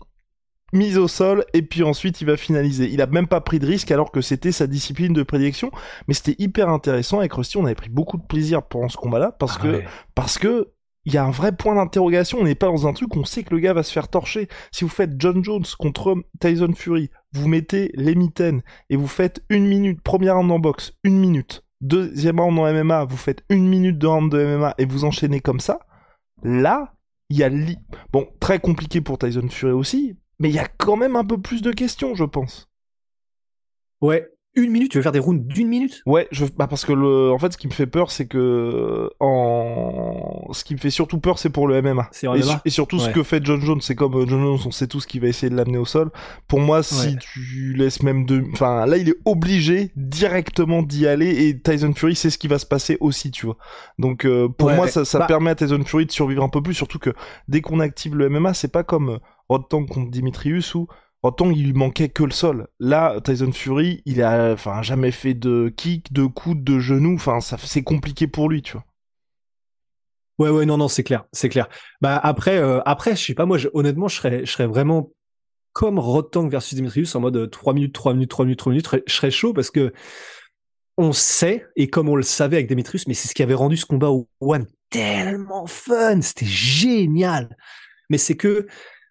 mise 0.73 0.97
au 0.97 1.07
sol, 1.07 1.45
et 1.53 1.61
puis 1.61 1.83
ensuite 1.83 2.19
il 2.21 2.27
va 2.27 2.35
finaliser. 2.35 2.89
Il 2.91 3.01
a 3.01 3.07
même 3.07 3.27
pas 3.27 3.41
pris 3.41 3.59
de 3.59 3.65
risque 3.65 3.91
alors 3.91 4.11
que 4.11 4.21
c'était 4.21 4.51
sa 4.51 4.67
discipline 4.67 5.13
de 5.13 5.23
prédilection, 5.23 5.71
mais 6.07 6.13
c'était 6.13 6.35
hyper 6.39 6.69
intéressant. 6.69 7.19
Avec 7.19 7.33
Rusty, 7.33 7.57
on 7.57 7.65
avait 7.65 7.75
pris 7.75 7.89
beaucoup 7.89 8.17
de 8.17 8.23
plaisir 8.23 8.63
pendant 8.63 8.89
ce 8.89 8.97
combat-là, 8.97 9.31
parce 9.31 9.57
ah 9.59 9.63
que, 9.63 9.81
parce 10.15 10.37
que, 10.37 10.73
il 11.05 11.13
y 11.13 11.17
a 11.17 11.25
un 11.25 11.31
vrai 11.31 11.51
point 11.55 11.75
d'interrogation. 11.75 12.39
On 12.39 12.43
n'est 12.45 12.55
pas 12.55 12.67
dans 12.67 12.87
un 12.87 12.93
truc 12.93 13.15
on 13.15 13.25
sait 13.25 13.43
que 13.43 13.53
le 13.53 13.59
gars 13.59 13.73
va 13.73 13.83
se 13.83 13.91
faire 13.91 14.07
torcher. 14.07 14.47
Si 14.71 14.83
vous 14.83 14.89
faites 14.89 15.19
John 15.19 15.43
Jones 15.43 15.65
contre 15.77 16.15
Tyson 16.39 16.73
Fury, 16.75 17.09
vous 17.33 17.47
mettez 17.47 17.91
les 17.95 18.15
mitaines 18.15 18.61
et 18.89 18.95
vous 18.95 19.07
faites 19.07 19.43
une 19.49 19.67
minute, 19.67 20.01
première 20.01 20.35
round 20.35 20.51
en 20.51 20.59
boxe, 20.59 20.93
une 21.03 21.19
minute. 21.19 21.63
Deuxième 21.81 22.39
round 22.39 22.57
en 22.57 22.71
MMA, 22.71 23.03
vous 23.03 23.17
faites 23.17 23.43
une 23.49 23.67
minute 23.67 23.97
de 23.97 24.07
round 24.07 24.31
de 24.31 24.43
MMA 24.45 24.75
et 24.77 24.85
vous 24.85 25.03
enchaînez 25.03 25.41
comme 25.41 25.59
ça. 25.59 25.79
Là, 26.41 26.93
il 27.29 27.37
y 27.37 27.43
a 27.43 27.49
bon 28.11 28.27
très 28.39 28.59
compliqué 28.59 29.01
pour 29.01 29.17
Tyson 29.17 29.49
Fury 29.49 29.73
aussi, 29.73 30.17
mais 30.43 30.49
il 30.49 30.55
y 30.55 30.59
a 30.59 30.67
quand 30.67 30.97
même 30.97 31.15
un 31.15 31.23
peu 31.23 31.39
plus 31.41 31.61
de 31.61 31.71
questions, 31.71 32.15
je 32.15 32.25
pense. 32.25 32.69
Ouais, 34.01 34.29
une 34.55 34.71
minute, 34.71 34.91
tu 34.91 34.97
veux 34.97 35.01
faire 35.01 35.11
des 35.11 35.19
rounds 35.19 35.47
d'une 35.47 35.67
minute? 35.67 36.01
Ouais, 36.05 36.27
je, 36.31 36.45
bah 36.45 36.67
parce 36.67 36.85
que 36.85 36.93
le, 36.93 37.31
en 37.31 37.39
fait, 37.39 37.53
ce 37.53 37.57
qui 37.57 37.67
me 37.67 37.73
fait 37.73 37.87
peur, 37.87 38.11
c'est 38.11 38.27
que 38.27 39.09
en, 39.19 40.47
ce 40.51 40.63
qui 40.63 40.75
me 40.75 40.79
fait 40.79 40.91
surtout 40.91 41.19
peur, 41.19 41.39
c'est 41.39 41.49
pour 41.49 41.67
le 41.67 41.81
MMA. 41.81 42.09
Et, 42.65 42.69
surtout 42.69 42.99
ce 42.99 43.09
que 43.09 43.23
fait 43.23 43.43
John 43.43 43.59
Jones, 43.61 43.81
c'est 43.81 43.95
comme 43.95 44.15
euh, 44.15 44.25
John 44.27 44.41
Jones, 44.41 44.59
on 44.65 44.71
sait 44.71 44.87
tous 44.87 45.05
qu'il 45.05 45.21
va 45.21 45.27
essayer 45.27 45.49
de 45.49 45.55
l'amener 45.55 45.77
au 45.77 45.85
sol. 45.85 46.11
Pour 46.47 46.59
moi, 46.59 46.83
si 46.83 47.17
tu 47.17 47.73
laisses 47.73 48.03
même 48.03 48.25
deux, 48.25 48.43
enfin 48.53 48.85
là, 48.85 48.97
il 48.97 49.09
est 49.09 49.17
obligé 49.25 49.91
directement 49.95 50.83
d'y 50.83 51.07
aller 51.07 51.47
et 51.47 51.59
Tyson 51.59 51.93
Fury, 51.95 52.15
c'est 52.15 52.29
ce 52.29 52.37
qui 52.37 52.47
va 52.47 52.59
se 52.59 52.65
passer 52.65 52.97
aussi, 52.99 53.31
tu 53.31 53.47
vois. 53.47 53.57
Donc 53.97 54.25
euh, 54.25 54.47
pour 54.49 54.69
moi, 54.71 54.87
ça, 54.87 55.03
ça 55.05 55.19
bah 55.19 55.25
permet 55.25 55.51
à 55.51 55.55
Tyson 55.55 55.83
Fury 55.83 56.05
de 56.05 56.11
survivre 56.11 56.43
un 56.43 56.49
peu 56.49 56.61
plus, 56.61 56.75
surtout 56.75 56.99
que 56.99 57.11
dès 57.47 57.61
qu'on 57.61 57.79
active 57.79 58.15
le 58.15 58.29
MMA, 58.29 58.53
c'est 58.53 58.71
pas 58.71 58.83
comme 58.83 59.19
Rod 59.49 59.67
Tank 59.67 59.89
contre 59.89 60.11
Dimitrius 60.11 60.75
où 60.75 60.87
Autant 61.23 61.51
il 61.51 61.73
manquait 61.73 62.09
que 62.09 62.23
le 62.23 62.31
sol. 62.31 62.67
Là, 62.79 63.19
Tyson 63.21 63.51
Fury, 63.51 64.01
il 64.05 64.21
a 64.21 64.53
enfin 64.53 64.81
jamais 64.81 65.11
fait 65.11 65.33
de 65.33 65.73
kick, 65.75 66.11
de 66.13 66.25
coude, 66.25 66.63
de 66.63 66.79
genou. 66.79 67.15
Enfin, 67.15 67.39
c'est 67.41 67.83
compliqué 67.83 68.27
pour 68.27 68.49
lui, 68.49 68.61
tu 68.61 68.73
vois. 68.73 68.85
Ouais, 70.39 70.49
ouais, 70.49 70.65
non, 70.65 70.77
non, 70.77 70.87
c'est 70.87 71.03
clair, 71.03 71.25
c'est 71.31 71.49
clair. 71.49 71.69
Bah 72.01 72.19
après, 72.21 72.57
euh, 72.57 72.81
après, 72.85 73.15
je 73.15 73.23
sais 73.23 73.35
pas, 73.35 73.45
moi, 73.45 73.57
honnêtement, 73.73 74.07
je 74.07 74.17
serais, 74.17 74.45
je 74.45 74.51
serais 74.51 74.67
vraiment 74.67 75.11
comme 75.71 75.99
Rotang 75.99 76.49
versus 76.49 76.75
Dimitrius 76.75 77.15
en 77.15 77.21
mode 77.21 77.49
3 77.49 77.71
euh, 77.71 77.75
minutes, 77.75 77.93
3 77.93 78.13
minutes, 78.13 78.29
3 78.29 78.45
minutes, 78.45 78.59
3 78.59 78.71
minutes. 78.71 78.89
Je 79.07 79.13
serais 79.13 79.31
chaud 79.31 79.53
parce 79.53 79.71
que 79.71 79.93
on 80.97 81.11
sait, 81.11 81.65
et 81.75 81.89
comme 81.89 82.09
on 82.09 82.15
le 82.15 82.23
savait 82.23 82.57
avec 82.57 82.67
Dimitrius, 82.67 83.07
mais 83.07 83.13
c'est 83.13 83.27
ce 83.27 83.33
qui 83.33 83.41
avait 83.41 83.53
rendu 83.53 83.77
ce 83.77 83.85
combat 83.85 84.09
au 84.09 84.27
One 84.39 84.67
tellement 84.93 85.65
fun, 85.65 86.21
c'était 86.21 86.45
génial. 86.45 87.57
Mais 88.09 88.19
c'est 88.19 88.37
que 88.37 88.67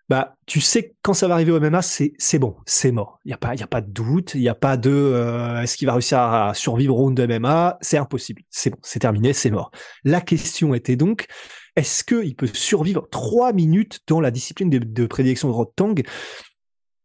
bah 0.08 0.36
tu 0.46 0.60
sais 0.60 0.94
quand 1.02 1.14
ça 1.14 1.28
va 1.28 1.34
arriver 1.34 1.52
au 1.52 1.60
MMA, 1.60 1.80
c'est 1.82 2.38
bon, 2.38 2.56
c'est 2.66 2.92
mort. 2.92 3.20
Il 3.24 3.30
y 3.30 3.32
a 3.32 3.36
pas 3.36 3.50
a 3.50 3.66
pas 3.66 3.80
de 3.80 3.90
doute, 3.90 4.34
il 4.34 4.42
y 4.42 4.48
a 4.48 4.54
pas 4.54 4.76
de 4.76 4.90
euh, 4.90 5.62
est-ce 5.62 5.76
qu'il 5.76 5.86
va 5.86 5.94
réussir 5.94 6.18
à 6.18 6.52
survivre 6.54 6.94
au 6.94 6.98
round 6.98 7.16
de 7.16 7.26
MMA, 7.26 7.78
c'est 7.80 7.98
impossible. 7.98 8.42
C'est 8.50 8.70
bon, 8.70 8.78
c'est 8.82 8.98
terminé, 8.98 9.32
c'est 9.32 9.50
mort. 9.50 9.70
La 10.04 10.20
question 10.20 10.74
était 10.74 10.96
donc 10.96 11.26
Est-ce 11.76 12.04
qu'il 12.04 12.34
peut 12.34 12.48
survivre 12.52 13.08
trois 13.10 13.52
minutes 13.52 14.00
dans 14.06 14.20
la 14.20 14.30
discipline 14.30 14.68
de, 14.70 15.06
prédilection 15.06 15.48
de 15.48 15.54
Rotang 15.54 15.94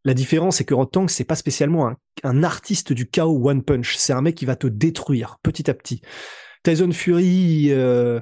La 0.04 0.14
différence, 0.14 0.58
c'est 0.58 0.66
que 0.66 0.74
Rotang, 0.74 1.08
c'est 1.08 1.24
pas 1.24 1.36
spécialement 1.36 1.94
un, 2.24 2.44
artiste 2.44 2.94
du 2.94 3.08
chaos 3.08 3.48
one 3.48 3.64
punch. 3.64 3.96
C'est 3.96 4.14
un 4.14 4.22
mec 4.22 4.36
qui 4.36 4.46
va 4.46 4.56
te 4.56 4.68
détruire 4.68 5.38
petit 5.44 5.70
à 5.70 5.74
petit. 5.74 6.02
Tyson 6.64 6.92
Fury, 6.92 7.68
euh, 7.70 8.20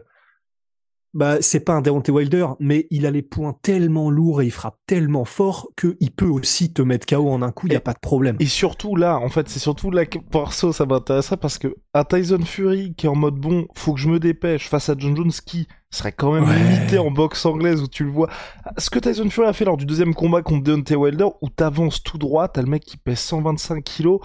bah 1.16 1.38
c'est 1.40 1.62
pas 1.62 1.74
un 1.74 1.82
Deontay 1.82 2.12
Wilder, 2.12 2.48
mais 2.60 2.88
il 2.92 3.06
a 3.06 3.12
les 3.12 3.22
points 3.22 3.56
tellement 3.62 4.12
lourds 4.12 4.42
et 4.42 4.46
il 4.46 4.52
frappe 4.52 4.78
tellement 4.86 5.24
fort 5.24 5.70
qu'il 5.80 6.12
peut 6.12 6.28
aussi 6.28 6.74
te 6.74 6.82
mettre 6.82 7.08
KO 7.08 7.30
en 7.30 7.42
un 7.42 7.54
coup, 7.54 7.68
il 7.68 7.74
y 7.74 7.78
a 7.78 7.80
pas 7.80 7.94
de 7.94 8.00
problème. 8.00 8.36
Et 8.42 8.46
surtout 8.46 8.98
là, 8.98 9.18
en 9.18 9.30
fait, 9.30 9.48
c'est 9.48 9.60
surtout 9.60 9.92
là 9.92 10.06
que 10.06 10.20
perso 10.20 10.74
ça 10.74 10.86
m'intéresserait 10.86 11.38
parce 11.38 11.58
que 11.58 11.74
un 11.94 12.04
Tyson 12.04 12.42
Fury 12.44 12.94
qui 12.96 13.06
est 13.06 13.10
en 13.10 13.16
mode 13.16 13.36
bon, 13.36 13.66
faut 13.76 13.94
que 13.94 14.00
je 14.02 14.10
me 14.10 14.20
dépêche 14.20 14.68
face 14.68 14.90
à 14.90 14.96
John 14.98 15.16
Jones 15.16 15.32
qui 15.32 15.70
serait 15.90 16.12
quand 16.12 16.34
même 16.34 16.54
limité 16.54 16.98
en 16.98 17.12
boxe 17.12 17.46
anglaise 17.46 17.82
où 17.82 17.88
tu 17.88 18.04
le 18.04 18.12
vois. 18.12 18.30
Ce 18.78 18.90
que 18.90 19.00
Tyson 19.00 19.30
Fury 19.30 19.48
a 19.48 19.54
fait 19.54 19.64
lors 19.64 19.78
du 19.78 19.86
deuxième 19.86 20.14
combat 20.14 20.42
contre 20.42 20.64
Deontay 20.64 20.96
Wilder 20.96 21.28
où 21.42 21.48
t'avances 21.50 22.04
tout 22.04 22.18
droit, 22.18 22.50
t'as 22.50 22.62
le 22.62 22.68
mec 22.68 22.84
qui 22.84 22.98
pèse 22.98 23.20
125 23.20 23.82
kilos. 23.82 24.20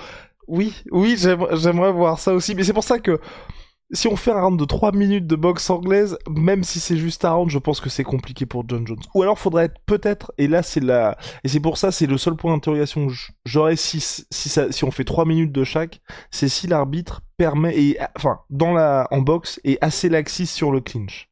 Oui, 0.49 0.75
oui, 0.91 1.17
j'aimerais 1.17 1.93
voir 1.93 2.19
ça 2.19 2.35
aussi, 2.35 2.57
mais 2.57 2.65
c'est 2.65 2.73
pour 2.73 2.83
ça 2.83 2.99
que 2.99 3.21
si 3.93 4.09
on 4.09 4.17
fait 4.17 4.31
un 4.31 4.41
round 4.41 4.59
de 4.59 4.65
3 4.65 4.93
minutes 4.93 5.27
de 5.27 5.37
boxe 5.37 5.69
anglaise, 5.71 6.19
même 6.29 6.65
si 6.65 6.81
c'est 6.81 6.97
juste 6.97 7.25
un 7.25 7.33
round, 7.33 7.51
je 7.51 7.59
pense 7.59 7.81
que 7.81 7.89
c'est 7.89 8.05
compliqué 8.05 8.47
pour 8.47 8.65
John 8.69 8.87
Jones. 8.87 9.01
Ou 9.15 9.23
alors 9.23 9.39
faudrait 9.39 9.65
être 9.67 9.81
peut-être, 9.87 10.33
et 10.39 10.49
là 10.49 10.63
c'est 10.63 10.81
la, 10.81 11.17
et 11.45 11.49
c'est 11.49 11.61
pour 11.61 11.79
ça 11.79 11.93
c'est 11.93 12.07
le 12.07 12.19
seul 12.19 12.37
point 12.37 12.53
d'interrogation 12.53 13.09
que 13.09 13.15
j'aurais 13.45 13.77
si 13.77 14.01
si 14.01 14.85
on 14.85 14.91
fait 14.91 15.05
3 15.05 15.25
minutes 15.25 15.53
de 15.53 15.65
chaque, 15.65 16.01
c'est 16.31 16.49
si 16.49 16.67
l'arbitre 16.67 17.23
permet 17.37 17.77
et 17.79 17.99
enfin 18.17 18.41
dans 18.51 18.73
la 18.73 19.09
en 19.11 19.21
boxe 19.21 19.61
est 19.65 19.79
assez 19.83 20.09
laxiste 20.09 20.55
sur 20.55 20.71
le 20.71 20.81
clinch. 20.81 21.31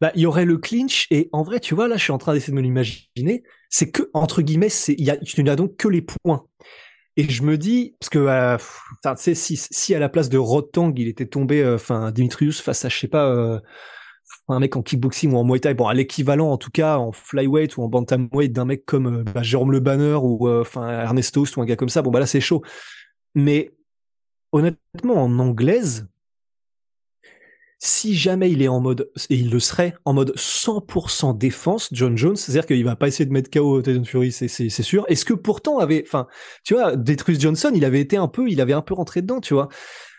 Bah, 0.00 0.12
il 0.14 0.20
y 0.22 0.26
aurait 0.26 0.44
le 0.44 0.58
clinch 0.58 1.08
et 1.10 1.28
en 1.32 1.42
vrai, 1.42 1.58
tu 1.58 1.74
vois, 1.74 1.88
là, 1.88 1.96
je 1.96 2.02
suis 2.04 2.12
en 2.12 2.18
train 2.18 2.32
d'essayer 2.32 2.52
de 2.52 2.56
me 2.56 2.62
l'imaginer. 2.62 3.42
C'est 3.68 3.90
que 3.90 4.08
entre 4.14 4.42
guillemets, 4.42 4.68
c'est 4.68 4.94
il 4.96 5.04
y 5.04 5.10
a, 5.10 5.16
tu 5.16 5.42
n'as 5.42 5.56
donc 5.56 5.76
que 5.76 5.88
les 5.88 6.02
points. 6.02 6.46
Et 7.18 7.28
je 7.28 7.42
me 7.42 7.58
dis, 7.58 7.96
parce 7.98 8.10
que 8.10 8.18
euh, 8.20 8.56
tu 9.24 9.34
si, 9.34 9.94
à 9.94 9.98
la 9.98 10.08
place 10.08 10.28
de 10.28 10.38
Rotang, 10.38 10.92
il 10.96 11.08
était 11.08 11.26
tombé, 11.26 11.64
euh, 11.64 11.74
enfin 11.74 12.12
Dimitrius 12.12 12.60
face 12.60 12.84
à 12.84 12.88
je 12.88 12.96
sais 12.96 13.08
pas 13.08 13.28
euh, 13.28 13.58
un 14.46 14.60
mec 14.60 14.76
en 14.76 14.82
kickboxing 14.82 15.32
ou 15.32 15.36
en 15.36 15.42
muay 15.42 15.58
thai, 15.58 15.74
bon 15.74 15.88
à 15.88 15.94
l'équivalent 15.94 16.48
en 16.48 16.58
tout 16.58 16.70
cas 16.70 16.96
en 16.96 17.10
flyweight 17.10 17.76
ou 17.76 17.82
en 17.82 17.88
bantamweight 17.88 18.52
d'un 18.52 18.66
mec 18.66 18.86
comme 18.86 19.24
bah, 19.34 19.42
Jérôme 19.42 19.72
Le 19.72 19.80
Banner 19.80 20.14
ou 20.14 20.48
enfin 20.48 20.88
Ernesto 20.88 21.44
ou 21.56 21.60
un 21.60 21.64
gars 21.64 21.74
comme 21.74 21.88
ça, 21.88 22.02
bon 22.02 22.12
bah 22.12 22.20
là 22.20 22.26
c'est 22.26 22.40
chaud. 22.40 22.62
Mais 23.34 23.72
honnêtement 24.52 25.24
en 25.24 25.40
anglaise, 25.40 26.06
si 27.78 28.16
jamais 28.16 28.50
il 28.50 28.60
est 28.60 28.68
en 28.68 28.80
mode, 28.80 29.10
et 29.30 29.36
il 29.36 29.50
le 29.50 29.60
serait, 29.60 29.94
en 30.04 30.12
mode 30.12 30.34
100% 30.36 31.38
défense, 31.38 31.88
John 31.92 32.16
Jones, 32.16 32.36
c'est-à-dire 32.36 32.66
qu'il 32.66 32.84
va 32.84 32.96
pas 32.96 33.06
essayer 33.06 33.24
de 33.24 33.32
mettre 33.32 33.50
KO 33.50 33.80
Tyson 33.82 34.04
Fury, 34.04 34.32
c'est, 34.32 34.68
sûr. 34.68 35.04
Est-ce 35.08 35.24
que 35.24 35.34
pourtant 35.34 35.78
avait, 35.78 36.02
enfin, 36.04 36.26
tu 36.64 36.74
vois, 36.74 36.96
Detrus 36.96 37.38
Johnson, 37.40 37.70
il 37.74 37.84
avait 37.84 38.00
été 38.00 38.16
un 38.16 38.28
peu, 38.28 38.48
il 38.48 38.60
avait 38.60 38.72
un 38.72 38.82
peu 38.82 38.94
rentré 38.94 39.22
dedans, 39.22 39.40
tu 39.40 39.54
vois. 39.54 39.68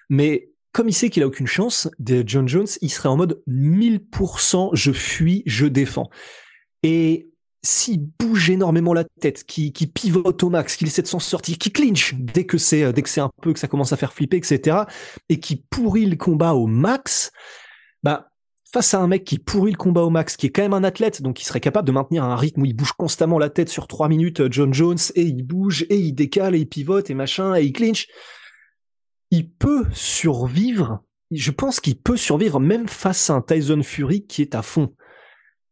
Mais 0.09 0.51
comme 0.71 0.87
il 0.87 0.93
sait 0.93 1.09
qu'il 1.09 1.23
a 1.23 1.27
aucune 1.27 1.47
chance, 1.47 1.89
de 1.99 2.23
John 2.25 2.47
Jones, 2.47 2.67
il 2.81 2.89
serait 2.89 3.09
en 3.09 3.17
mode 3.17 3.41
1000% 3.47 4.69
je 4.73 4.91
fuis, 4.91 5.43
je 5.45 5.65
défends. 5.65 6.09
Et 6.83 7.29
s'il 7.61 8.05
bouge 8.19 8.49
énormément 8.49 8.93
la 8.93 9.03
tête, 9.03 9.43
qui, 9.43 9.73
qui 9.73 9.87
pivote 9.87 10.41
au 10.43 10.49
max, 10.49 10.77
qu'il 10.77 10.87
essaie 10.87 11.01
de 11.01 11.07
s'en 11.07 11.19
sortir, 11.19 11.57
qui 11.57 11.71
clinch 11.71 12.13
dès 12.15 12.45
que 12.45 12.57
c'est 12.57 12.93
dès 12.93 13.01
que 13.01 13.09
c'est 13.09 13.21
un 13.21 13.31
peu 13.41 13.53
que 13.53 13.59
ça 13.59 13.67
commence 13.67 13.91
à 13.91 13.97
faire 13.97 14.13
flipper, 14.13 14.37
etc. 14.37 14.77
et 15.27 15.39
qui 15.39 15.57
pourrit 15.69 16.05
le 16.05 16.15
combat 16.15 16.53
au 16.53 16.67
max, 16.67 17.31
bah 18.03 18.29
face 18.71 18.93
à 18.93 18.99
un 18.99 19.07
mec 19.07 19.23
qui 19.23 19.39
pourrit 19.39 19.71
le 19.71 19.77
combat 19.77 20.03
au 20.03 20.09
max, 20.09 20.37
qui 20.37 20.45
est 20.45 20.49
quand 20.51 20.61
même 20.61 20.73
un 20.73 20.83
athlète, 20.83 21.21
donc 21.21 21.41
il 21.41 21.45
serait 21.45 21.59
capable 21.59 21.87
de 21.87 21.91
maintenir 21.91 22.23
un 22.23 22.35
rythme 22.35 22.61
où 22.61 22.65
il 22.65 22.75
bouge 22.75 22.93
constamment 22.93 23.39
la 23.39 23.49
tête 23.49 23.69
sur 23.69 23.87
trois 23.87 24.07
minutes, 24.07 24.51
John 24.51 24.73
Jones, 24.73 24.99
et 25.15 25.23
il 25.23 25.43
bouge, 25.43 25.85
et 25.89 25.97
il 25.97 26.13
décale, 26.13 26.55
et 26.55 26.59
il 26.59 26.69
pivote, 26.69 27.09
et 27.09 27.15
machin, 27.15 27.55
et 27.55 27.63
il 27.63 27.73
clinch. 27.73 28.07
Il 29.31 29.49
peut 29.49 29.85
survivre. 29.93 31.03
Je 31.31 31.51
pense 31.51 31.79
qu'il 31.79 31.99
peut 31.99 32.17
survivre 32.17 32.59
même 32.59 32.87
face 32.87 33.29
à 33.29 33.33
un 33.33 33.41
Tyson 33.41 33.81
Fury 33.83 34.25
qui 34.25 34.41
est 34.41 34.55
à 34.55 34.61
fond. 34.61 34.93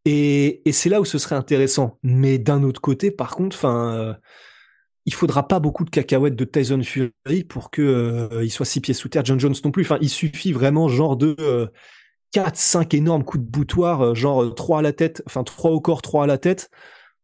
Et, 0.10 0.62
c'est 0.72 0.88
là 0.90 1.02
où 1.02 1.06
ce 1.06 1.18
serait 1.18 1.36
intéressant. 1.36 2.00
Mais 2.02 2.38
d'un 2.38 2.64
autre 2.64 2.80
côté, 2.80 3.12
par 3.12 3.36
contre, 3.36 3.58
enfin, 3.58 3.94
euh, 3.94 4.14
il 5.06 5.14
faudra 5.14 5.50
pas 5.50 5.60
beaucoup 5.60 5.84
de 5.84 5.90
cacahuètes 5.90 6.38
de 6.38 6.46
Tyson 6.46 6.82
Fury 6.82 7.44
pour 7.44 7.72
que 7.72 7.82
euh, 7.82 8.44
il 8.46 8.50
soit 8.50 8.66
six 8.66 8.80
pieds 8.80 8.94
sous 8.94 9.10
terre. 9.10 9.26
John 9.26 9.38
Jones 9.38 9.56
non 9.66 9.72
plus. 9.72 9.84
Enfin, 9.84 9.98
il 10.00 10.10
suffit 10.10 10.54
vraiment 10.54 10.88
genre 10.88 11.18
de 11.18 11.36
euh, 11.40 11.68
4, 12.32 12.56
5 12.56 12.94
énormes 12.94 13.26
coups 13.26 13.44
de 13.44 13.50
boutoir, 13.50 14.02
euh, 14.02 14.16
genre 14.16 14.56
3 14.56 14.80
à 14.80 14.82
la 14.82 14.94
tête, 14.94 15.24
enfin 15.26 15.44
3 15.44 15.72
au 15.72 15.82
corps, 15.82 16.02
3 16.02 16.24
à 16.24 16.28
la 16.28 16.38
tête. 16.38 16.70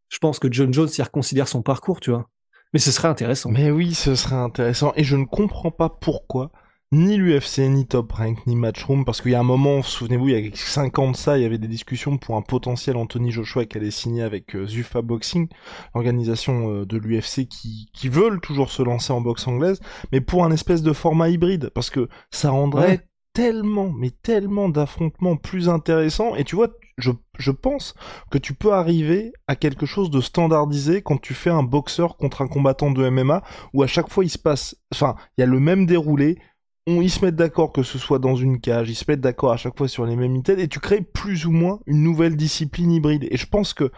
Je 0.10 0.18
pense 0.18 0.40
que 0.40 0.52
John 0.52 0.74
Jones 0.74 0.90
y 0.98 1.02
reconsidère 1.02 1.48
son 1.48 1.62
parcours, 1.62 2.02
tu 2.02 2.12
vois. 2.12 2.30
Mais 2.74 2.80
ce 2.80 2.92
serait 2.92 3.08
intéressant. 3.08 3.50
Mais 3.50 3.72
oui, 3.72 3.94
ce 3.94 4.16
serait 4.16 4.36
intéressant. 4.36 4.92
Et 4.98 5.06
je 5.06 5.16
ne 5.16 5.26
comprends 5.26 5.72
pas 5.72 5.90
pourquoi 5.90 6.52
ni 6.94 7.18
l'UFC, 7.18 7.60
ni 7.70 7.88
Top 7.88 8.12
Rank, 8.12 8.46
ni 8.46 8.56
Matchroom, 8.56 9.04
parce 9.04 9.20
qu'il 9.20 9.32
y 9.32 9.36
a 9.36 9.40
un 9.40 9.44
moment, 9.44 9.82
souvenez-vous, 9.82 10.30
il 10.30 10.46
y 10.46 10.48
a 10.48 10.52
5 10.54 11.00
ans 11.00 11.12
de 11.12 11.16
ça, 11.16 11.38
il 11.38 11.42
y 11.42 11.46
avait 11.46 11.58
des 11.58 11.68
discussions 11.68 12.18
pour 12.18 12.36
un 12.36 12.42
potentiel 12.42 12.98
Anthony 12.98 13.32
Joshua 13.32 13.66
qui 13.66 13.78
allait 13.78 13.92
signer 13.92 14.22
avec 14.22 14.56
euh, 14.56 14.68
Zufa 14.68 15.02
Boxing, 15.02 15.48
l'organisation 15.96 16.70
euh, 16.70 16.86
de 16.86 16.98
l'UFC 16.98 17.48
qui, 17.48 17.90
qui 17.94 18.10
veulent 18.10 18.40
toujours 18.40 18.70
se 18.70 18.84
lancer 18.84 19.12
en 19.12 19.22
boxe 19.22 19.48
anglaise, 19.48 19.80
mais 20.12 20.22
pour 20.22 20.46
un 20.46 20.52
espèce 20.52 20.84
de 20.84 20.94
format 20.94 21.30
hybride, 21.30 21.72
parce 21.74 21.90
que 21.90 22.10
ça 22.30 22.52
rendrait 22.52 23.08
tellement, 23.34 23.92
mais 23.92 24.12
tellement 24.12 24.70
d'affrontements 24.70 25.36
plus 25.36 25.70
intéressants, 25.70 26.36
et 26.36 26.44
tu 26.44 26.56
vois, 26.56 26.68
je, 27.00 27.10
je 27.40 27.50
pense 27.50 27.96
que 28.30 28.38
tu 28.38 28.54
peux 28.54 28.72
arriver 28.72 29.34
à 29.48 29.56
quelque 29.56 29.88
chose 29.88 30.12
de 30.12 30.22
standardisé 30.22 31.02
quand 31.02 31.20
tu 31.20 31.34
fais 31.34 31.50
un 31.50 31.64
boxeur 31.64 32.18
contre 32.18 32.44
un 32.44 32.48
combattant 32.48 32.92
de 32.92 33.10
MMA, 33.10 33.42
où 33.74 33.82
à 33.82 33.88
chaque 33.88 34.10
fois 34.10 34.24
il 34.24 34.30
se 34.30 34.38
passe, 34.38 34.76
enfin, 34.94 35.16
il 35.38 35.42
y 35.42 35.44
a 35.44 35.48
le 35.48 35.60
même 35.60 35.88
déroulé, 35.88 36.38
on, 36.88 37.02
ils 37.02 37.10
se 37.10 37.24
mettent 37.24 37.36
d'accord 37.36 37.72
que 37.72 37.84
ce 37.84 37.98
soit 37.98 38.20
dans 38.20 38.36
une 38.36 38.60
cage, 38.60 38.90
ils 38.90 38.96
se 38.96 39.06
mettent 39.08 39.22
d'accord 39.22 39.52
à 39.52 39.58
chaque 39.58 39.78
fois 39.78 39.88
sur 39.88 40.06
les 40.06 40.16
mêmes 40.16 40.32
unité, 40.32 40.60
et 40.62 40.68
tu 40.68 40.80
crées 40.80 41.02
plus 41.02 41.46
ou 41.46 41.52
moins 41.52 41.80
une 41.86 42.04
nouvelle 42.04 42.36
discipline 42.36 42.92
hybride. 42.92 43.28
Et 43.32 43.38
je 43.38 43.48
pense 43.48 43.74
que 43.74 43.92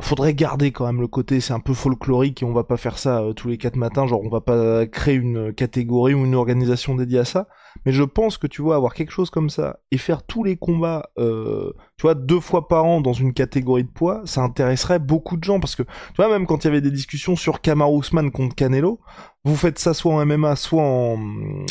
faudrait 0.00 0.34
garder 0.34 0.72
quand 0.72 0.86
même 0.86 1.00
le 1.00 1.08
côté, 1.08 1.40
c'est 1.40 1.52
un 1.52 1.60
peu 1.60 1.74
folklorique 1.74 2.42
et 2.42 2.44
on 2.44 2.52
va 2.52 2.64
pas 2.64 2.76
faire 2.76 2.98
ça 2.98 3.22
euh, 3.22 3.32
tous 3.32 3.48
les 3.48 3.58
quatre 3.58 3.76
matins, 3.76 4.06
genre 4.06 4.22
on 4.22 4.28
va 4.28 4.40
pas 4.40 4.86
créer 4.86 5.14
une 5.14 5.52
catégorie 5.52 6.14
ou 6.14 6.24
une 6.24 6.34
organisation 6.34 6.94
dédiée 6.94 7.20
à 7.20 7.24
ça. 7.24 7.48
Mais 7.84 7.92
je 7.92 8.02
pense 8.02 8.38
que 8.38 8.46
tu 8.46 8.62
vois 8.62 8.76
avoir 8.76 8.94
quelque 8.94 9.10
chose 9.10 9.30
comme 9.30 9.50
ça 9.50 9.80
et 9.90 9.98
faire 9.98 10.22
tous 10.22 10.44
les 10.44 10.56
combats, 10.56 11.10
euh, 11.18 11.72
tu 11.96 12.02
vois, 12.02 12.14
deux 12.14 12.40
fois 12.40 12.68
par 12.68 12.84
an 12.84 13.00
dans 13.00 13.12
une 13.12 13.32
catégorie 13.34 13.84
de 13.84 13.90
poids, 13.90 14.22
ça 14.24 14.42
intéresserait 14.42 14.98
beaucoup 14.98 15.36
de 15.36 15.44
gens 15.44 15.60
parce 15.60 15.76
que 15.76 15.82
tu 15.82 16.16
vois 16.16 16.28
même 16.28 16.46
quand 16.46 16.64
il 16.64 16.68
y 16.68 16.70
avait 16.70 16.80
des 16.80 16.90
discussions 16.90 17.36
sur 17.36 17.60
Kamaru 17.60 18.00
Usman 18.00 18.30
contre 18.30 18.54
Canelo, 18.54 19.00
vous 19.44 19.56
faites 19.56 19.78
ça 19.78 19.94
soit 19.94 20.14
en 20.14 20.24
MMA, 20.24 20.56
soit 20.56 20.82
en 20.82 21.18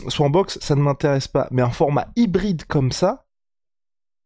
soit 0.08 0.26
en 0.26 0.30
boxe, 0.30 0.60
ça 0.62 0.76
ne 0.76 0.82
m'intéresse 0.82 1.28
pas. 1.28 1.48
Mais 1.52 1.62
un 1.62 1.72
format 1.72 2.08
hybride 2.16 2.66
comme 2.66 2.92
ça, 2.92 3.26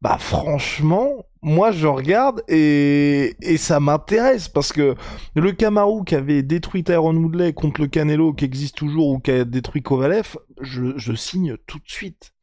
bah 0.01 0.17
franchement, 0.19 1.25
moi 1.47 1.71
je 1.71 1.87
regarde 1.87 2.43
et, 2.49 3.35
et 3.41 3.57
ça 3.57 3.79
m'intéresse 3.79 4.49
parce 4.49 4.73
que 4.73 4.95
le 5.33 5.51
Kamaru 5.53 6.03
qui 6.03 6.15
avait 6.15 6.43
détruit 6.43 6.83
Tyron 6.83 7.15
Woodley 7.15 7.53
contre 7.53 7.81
le 7.81 7.87
Canelo 7.87 8.33
qui 8.33 8.45
existe 8.45 8.75
toujours 8.75 9.07
ou 9.07 9.19
qui 9.19 9.31
a 9.31 9.45
détruit 9.45 9.81
Kovalev, 9.81 10.35
je, 10.61 10.97
je 10.97 11.13
signe 11.13 11.55
tout 11.65 11.79
de 11.79 11.87
suite. 11.89 12.33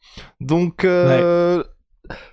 Donc 0.41 0.85
euh, 0.85 1.63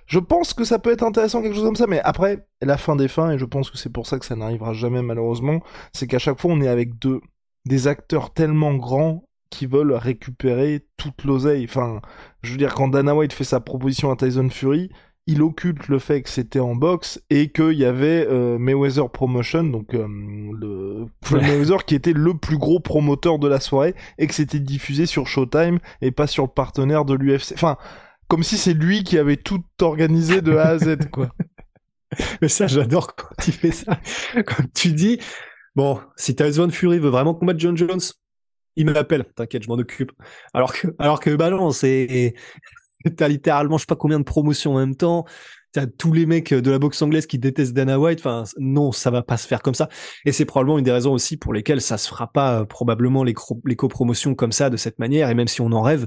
je 0.06 0.18
pense 0.18 0.54
que 0.54 0.64
ça 0.64 0.78
peut 0.78 0.90
être 0.90 1.02
intéressant 1.02 1.42
quelque 1.42 1.54
chose 1.54 1.64
comme 1.64 1.76
ça, 1.76 1.86
mais 1.86 2.00
après 2.00 2.46
la 2.62 2.78
fin 2.78 2.96
des 2.96 3.08
fins 3.08 3.32
et 3.32 3.38
je 3.38 3.44
pense 3.44 3.70
que 3.70 3.76
c'est 3.76 3.92
pour 3.92 4.06
ça 4.06 4.18
que 4.18 4.24
ça 4.24 4.34
n'arrivera 4.34 4.72
jamais 4.72 5.02
malheureusement, 5.02 5.60
c'est 5.92 6.06
qu'à 6.06 6.18
chaque 6.18 6.40
fois 6.40 6.52
on 6.52 6.60
est 6.62 6.68
avec 6.68 6.98
deux 6.98 7.20
des 7.66 7.86
acteurs 7.86 8.32
tellement 8.32 8.74
grands 8.74 9.24
qui 9.50 9.66
veulent 9.66 9.92
récupérer 9.92 10.86
toute 10.96 11.24
l'oseille. 11.24 11.66
Enfin, 11.68 12.00
je 12.40 12.52
veux 12.52 12.58
dire 12.58 12.74
quand 12.74 12.88
Dana 12.88 13.14
White 13.14 13.34
fait 13.34 13.44
sa 13.44 13.60
proposition 13.60 14.10
à 14.10 14.16
Tyson 14.16 14.48
Fury 14.48 14.90
il 15.26 15.42
occulte 15.42 15.88
le 15.88 15.98
fait 15.98 16.22
que 16.22 16.28
c'était 16.28 16.58
en 16.58 16.74
boxe 16.74 17.22
et 17.30 17.50
qu'il 17.50 17.74
y 17.74 17.84
avait 17.84 18.26
euh, 18.28 18.58
Mayweather 18.58 19.10
Promotion, 19.10 19.64
donc 19.64 19.94
euh, 19.94 20.06
le 20.06 21.06
Mayweather 21.30 21.84
qui 21.84 21.94
était 21.94 22.12
le 22.12 22.36
plus 22.36 22.58
gros 22.58 22.80
promoteur 22.80 23.38
de 23.38 23.46
la 23.46 23.60
soirée 23.60 23.94
et 24.18 24.26
que 24.26 24.34
c'était 24.34 24.60
diffusé 24.60 25.06
sur 25.06 25.28
Showtime 25.28 25.78
et 26.00 26.10
pas 26.10 26.26
sur 26.26 26.44
le 26.44 26.50
partenaire 26.50 27.04
de 27.04 27.14
l'UFC. 27.14 27.52
Enfin, 27.54 27.76
comme 28.28 28.42
si 28.42 28.56
c'est 28.56 28.74
lui 28.74 29.04
qui 29.04 29.18
avait 29.18 29.36
tout 29.36 29.62
organisé 29.80 30.40
de 30.40 30.56
A 30.56 30.68
à 30.68 30.78
Z, 30.78 30.96
quoi. 31.10 31.28
Mais 32.42 32.48
ça, 32.48 32.66
j'adore 32.66 33.14
quand 33.14 33.34
tu 33.40 33.52
fais 33.52 33.70
ça. 33.70 33.98
Quand 34.34 34.64
tu 34.74 34.92
dis, 34.92 35.18
bon, 35.76 36.00
si 36.16 36.34
Tyson 36.34 36.68
Fury 36.70 36.98
veut 36.98 37.08
vraiment 37.08 37.34
combattre 37.34 37.60
John 37.60 37.76
Jones, 37.76 38.00
il 38.76 38.86
me 38.86 38.92
l'appelle, 38.92 39.24
t'inquiète, 39.34 39.62
je 39.62 39.68
m'en 39.68 39.74
occupe. 39.74 40.12
Alors 40.52 40.72
que, 40.72 40.88
alors 40.98 41.20
que, 41.20 41.30
bah 41.34 41.50
non, 41.50 41.70
c'est, 41.70 42.34
t'as 43.16 43.28
littéralement 43.28 43.78
je 43.78 43.82
sais 43.82 43.86
pas 43.86 43.96
combien 43.96 44.18
de 44.18 44.24
promotions 44.24 44.74
en 44.74 44.78
même 44.78 44.96
temps. 44.96 45.24
T'as 45.72 45.86
tous 45.86 46.12
les 46.12 46.26
mecs 46.26 46.52
de 46.52 46.70
la 46.70 46.78
boxe 46.78 47.00
anglaise 47.00 47.26
qui 47.26 47.38
détestent 47.38 47.72
Dana 47.72 47.98
White. 47.98 48.18
Enfin, 48.18 48.44
non, 48.58 48.92
ça 48.92 49.10
va 49.10 49.22
pas 49.22 49.38
se 49.38 49.46
faire 49.46 49.62
comme 49.62 49.74
ça. 49.74 49.88
Et 50.26 50.32
c'est 50.32 50.44
probablement 50.44 50.78
une 50.78 50.84
des 50.84 50.92
raisons 50.92 51.12
aussi 51.12 51.38
pour 51.38 51.54
lesquelles 51.54 51.80
ça 51.80 51.96
se 51.96 52.08
fera 52.08 52.30
pas 52.30 52.60
euh, 52.60 52.64
probablement 52.66 53.24
les, 53.24 53.34
les 53.64 53.76
copromotions 53.76 54.34
comme 54.34 54.52
ça 54.52 54.68
de 54.68 54.76
cette 54.76 54.98
manière. 54.98 55.30
Et 55.30 55.34
même 55.34 55.48
si 55.48 55.62
on 55.62 55.72
en 55.72 55.80
rêve, 55.80 56.06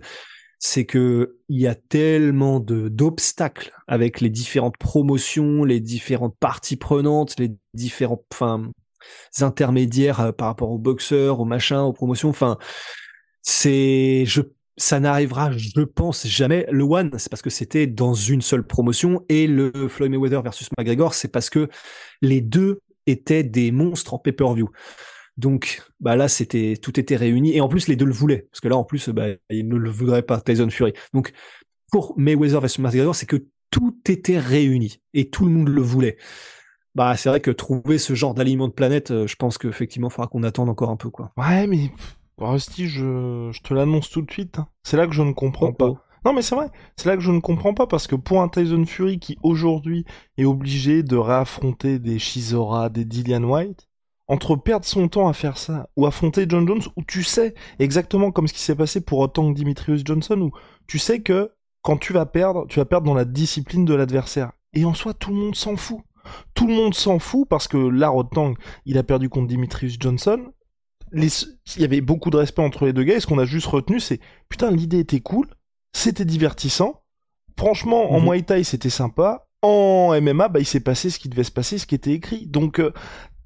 c'est 0.60 0.86
que 0.86 1.38
il 1.50 1.60
y 1.60 1.68
a 1.68 1.76
tellement 1.76 2.60
de 2.60 2.90
d'obstacles 2.90 3.74
avec 3.88 4.22
les 4.22 4.30
différentes 4.30 4.78
promotions, 4.78 5.64
les 5.64 5.80
différentes 5.80 6.36
parties 6.40 6.78
prenantes, 6.78 7.40
les 7.40 7.52
différents, 7.74 8.24
enfin, 8.32 8.70
intermédiaires 9.42 10.20
euh, 10.20 10.32
par 10.32 10.48
rapport 10.48 10.72
aux 10.72 10.78
boxeurs, 10.78 11.40
aux 11.40 11.46
machins, 11.46 11.78
aux 11.78 11.94
promotions. 11.94 12.30
Enfin, 12.30 12.58
c'est, 13.42 14.26
je, 14.26 14.42
ça 14.78 15.00
n'arrivera, 15.00 15.52
je 15.52 15.82
pense 15.82 16.28
jamais. 16.28 16.66
Le 16.70 16.84
One, 16.84 17.12
c'est 17.18 17.30
parce 17.30 17.42
que 17.42 17.50
c'était 17.50 17.88
dans 17.88 18.14
une 18.14 18.42
seule 18.42 18.66
promotion, 18.66 19.24
et 19.30 19.48
le 19.48 19.72
Floyd 19.88 20.12
Mayweather 20.12 20.42
versus 20.42 20.70
McGregor, 20.78 21.14
c'est 21.14 21.30
parce 21.30 21.50
que 21.50 21.70
les 22.22 22.42
deux 22.42 22.82
étaient 23.08 23.44
des 23.44 23.72
monstres 23.72 24.14
en 24.14 24.20
pay-per-view. 24.20 24.70
Donc, 25.38 25.84
bah 26.00 26.16
là, 26.16 26.28
c'était 26.28 26.78
tout 26.82 27.00
était 27.00 27.16
réuni, 27.16 27.56
et 27.56 27.62
en 27.62 27.68
plus 27.68 27.88
les 27.88 27.96
deux 27.96 28.06
le 28.06 28.14
voulaient, 28.14 28.48
parce 28.52 28.62
que 28.62 28.68
là, 28.68 28.78
en 28.78 28.84
plus, 28.84 29.10
bah, 29.10 29.28
ils 29.50 29.68
ne 29.68 29.76
le 29.76 29.90
voudraient 29.90 30.24
pas, 30.24 30.42
Tyson 30.42 30.70
Fury. 30.70 30.94
Donc, 31.14 31.32
pour 31.92 32.14
Mayweather 32.18 32.62
versus 32.62 32.80
McGregor, 32.80 33.16
c'est 33.16 33.26
que 33.26 33.46
tout 33.70 33.98
était 34.08 34.40
réuni 34.40 35.02
et 35.14 35.30
tout 35.30 35.46
le 35.46 35.52
monde 35.52 35.70
le 35.70 35.82
voulait. 35.82 36.18
Bah, 36.96 37.18
c'est 37.18 37.28
vrai 37.28 37.42
que 37.42 37.52
trouver 37.52 37.98
ce 37.98 38.14
genre 38.14 38.34
d'aliment 38.34 38.70
de 38.70 38.74
planète, 38.74 39.12
euh, 39.12 39.28
je 39.28 39.36
pense 39.36 39.58
qu'effectivement, 39.58 40.08
il 40.08 40.14
faudra 40.14 40.28
qu'on 40.28 40.44
attende 40.44 40.70
encore 40.70 40.90
un 40.90 40.96
peu, 40.96 41.10
quoi. 41.10 41.34
Ouais, 41.36 41.68
mais 41.68 41.92
Rusty, 42.38 42.88
je, 42.88 43.50
je 43.52 43.62
te 43.62 43.74
l'annonce 43.74 44.10
tout 44.10 44.22
de 44.22 44.32
suite. 44.32 44.60
hein. 44.60 44.68
C'est 44.84 44.98
là 44.98 45.08
que 45.08 45.14
je 45.14 45.22
ne 45.22 45.32
comprends 45.32 45.68
Oh, 45.70 45.74
pas. 45.74 45.86
oh. 45.88 45.98
Non, 46.26 46.34
mais 46.34 46.42
c'est 46.42 46.56
vrai. 46.56 46.70
C'est 46.98 47.08
là 47.08 47.16
que 47.16 47.22
je 47.22 47.32
ne 47.32 47.40
comprends 47.40 47.74
pas 47.76 47.86
parce 47.88 48.08
que 48.08 48.16
pour 48.16 48.42
un 48.42 48.50
Tyson 48.50 48.84
Fury 48.86 49.20
qui 49.20 49.38
aujourd'hui 49.44 50.06
est 50.38 50.46
obligé 50.46 51.04
de 51.04 51.16
réaffronter 51.18 52.00
des 52.00 52.18
Shizora, 52.18 52.90
des 52.90 53.06
Dillian 53.06 53.44
White, 53.44 53.88
entre 54.28 54.56
perdre 54.56 54.86
son 54.86 55.08
temps 55.08 55.28
à 55.28 55.34
faire 55.34 55.60
ça 55.60 55.88
ou 55.96 56.08
affronter 56.08 56.48
John 56.50 56.68
Jones, 56.68 56.82
où 56.96 57.04
tu 57.04 57.22
sais 57.22 57.54
exactement 57.78 58.32
comme 58.32 58.48
ce 58.48 58.54
qui 58.54 58.60
s'est 58.60 58.76
passé 58.76 59.02
pour 59.02 59.20
autant 59.20 59.48
que 59.52 59.56
Dimitrius 59.56 60.02
Johnson, 60.04 60.40
où 60.42 60.52
tu 60.88 60.98
sais 60.98 61.22
que 61.22 61.52
quand 61.84 61.98
tu 61.98 62.12
vas 62.12 62.26
perdre, 62.26 62.66
tu 62.68 62.80
vas 62.80 62.86
perdre 62.86 63.06
dans 63.06 63.14
la 63.14 63.26
discipline 63.26 63.86
de 63.86 63.94
l'adversaire. 63.94 64.52
Et 64.74 64.84
en 64.84 64.96
soi, 64.96 65.14
tout 65.14 65.30
le 65.30 65.36
monde 65.38 65.56
s'en 65.56 65.76
fout. 65.78 66.00
Tout 66.56 66.66
le 66.68 66.74
monde 66.74 66.96
s'en 66.96 67.20
fout 67.20 67.48
parce 67.48 67.68
que 67.68 67.78
là, 67.78 68.10
Rotang, 68.10 68.56
il 68.88 68.98
a 68.98 69.04
perdu 69.04 69.30
contre 69.30 69.46
Dimitrius 69.48 69.98
Johnson. 70.00 70.40
Les- 71.16 71.28
Il 71.76 71.82
y 71.82 71.86
avait 71.86 72.02
beaucoup 72.02 72.30
de 72.30 72.38
respect 72.38 72.62
entre 72.62 72.86
les 72.86 72.94
deux 72.94 73.04
gars 73.04 73.16
et 73.16 73.20
ce 73.20 73.26
qu'on 73.28 73.40
a 73.40 73.46
juste 73.46 73.68
retenu, 73.68 74.00
c'est 74.00 74.20
putain, 74.50 74.70
l'idée 74.72 75.00
était 75.00 75.22
cool, 75.22 75.48
c'était 75.94 76.26
divertissant. 76.26 77.02
Franchement, 77.58 78.12
en 78.14 78.20
Mhm. 78.20 78.26
Muay 78.26 78.42
Thai, 78.44 78.64
c'était 78.64 78.90
sympa. 78.90 79.48
En 79.62 80.12
MMA, 80.14 80.50
bah, 80.50 80.60
il 80.60 80.66
s'est 80.66 80.80
passé 80.82 81.10
ce 81.10 81.18
qui 81.18 81.30
devait 81.30 81.44
se 81.46 81.52
passer, 81.52 81.78
ce 81.78 81.86
qui 81.88 81.96
était 81.96 82.12
écrit. 82.12 82.46
Donc, 82.48 82.80
euh, 82.80 82.92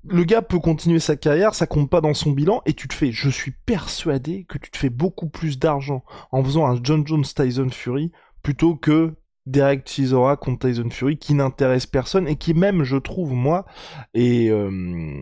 le 0.04 0.24
gars 0.24 0.42
peut 0.42 0.60
continuer 0.60 1.00
sa 1.00 1.16
carrière, 1.16 1.54
ça 1.54 1.68
compte 1.68 1.90
pas 1.90 2.02
dans 2.02 2.14
son 2.14 2.32
bilan, 2.32 2.62
et 2.66 2.74
tu 2.74 2.88
te 2.88 2.94
fais, 2.94 3.12
je 3.12 3.30
suis 3.30 3.54
persuadé 3.66 4.46
que 4.50 4.58
tu 4.58 4.72
te 4.72 4.78
fais 4.78 4.90
beaucoup 4.90 5.30
plus 5.30 5.60
d'argent 5.60 6.04
en 6.32 6.44
faisant 6.44 6.66
un 6.66 6.80
John 6.84 7.06
Jones 7.06 7.24
Tyson 7.24 7.70
Fury 7.70 8.12
plutôt 8.42 8.76
que 8.76 9.14
Derek 9.46 9.88
Chisora 9.88 10.38
contre 10.38 10.68
Tyson 10.68 10.90
Fury 10.90 11.18
qui 11.18 11.34
n'intéresse 11.34 11.86
personne 11.86 12.28
et 12.28 12.36
qui 12.36 12.54
même, 12.54 12.84
je 12.84 12.98
trouve, 12.98 13.34
moi, 13.34 13.66
et 14.14 14.50
euh, 14.50 15.22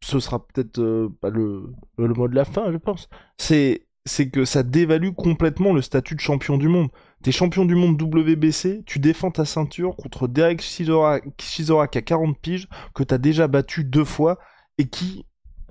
ce 0.00 0.20
sera 0.20 0.46
peut-être 0.46 0.78
euh, 0.78 1.08
pas 1.20 1.30
le, 1.30 1.74
mot 1.96 2.28
de 2.28 2.34
la 2.34 2.44
fin, 2.44 2.70
je 2.72 2.76
pense, 2.76 3.08
c'est 3.36 3.86
c'est 4.04 4.30
que 4.30 4.46
ça 4.46 4.62
dévalue 4.62 5.10
complètement 5.10 5.74
le 5.74 5.82
statut 5.82 6.14
de 6.14 6.20
champion 6.20 6.56
du 6.56 6.66
monde. 6.66 6.88
T'es 7.22 7.30
champion 7.30 7.66
du 7.66 7.74
monde 7.74 8.00
WBC, 8.00 8.84
tu 8.86 9.00
défends 9.00 9.30
ta 9.30 9.44
ceinture 9.44 9.96
contre 9.96 10.28
Derek 10.28 10.60
qui 10.60 10.90
a 10.90 11.86
40 11.86 12.38
piges, 12.40 12.68
que 12.94 13.02
t'as 13.02 13.18
déjà 13.18 13.48
battu 13.48 13.84
deux 13.84 14.04
fois, 14.04 14.38
et 14.78 14.88
qui, 14.88 15.26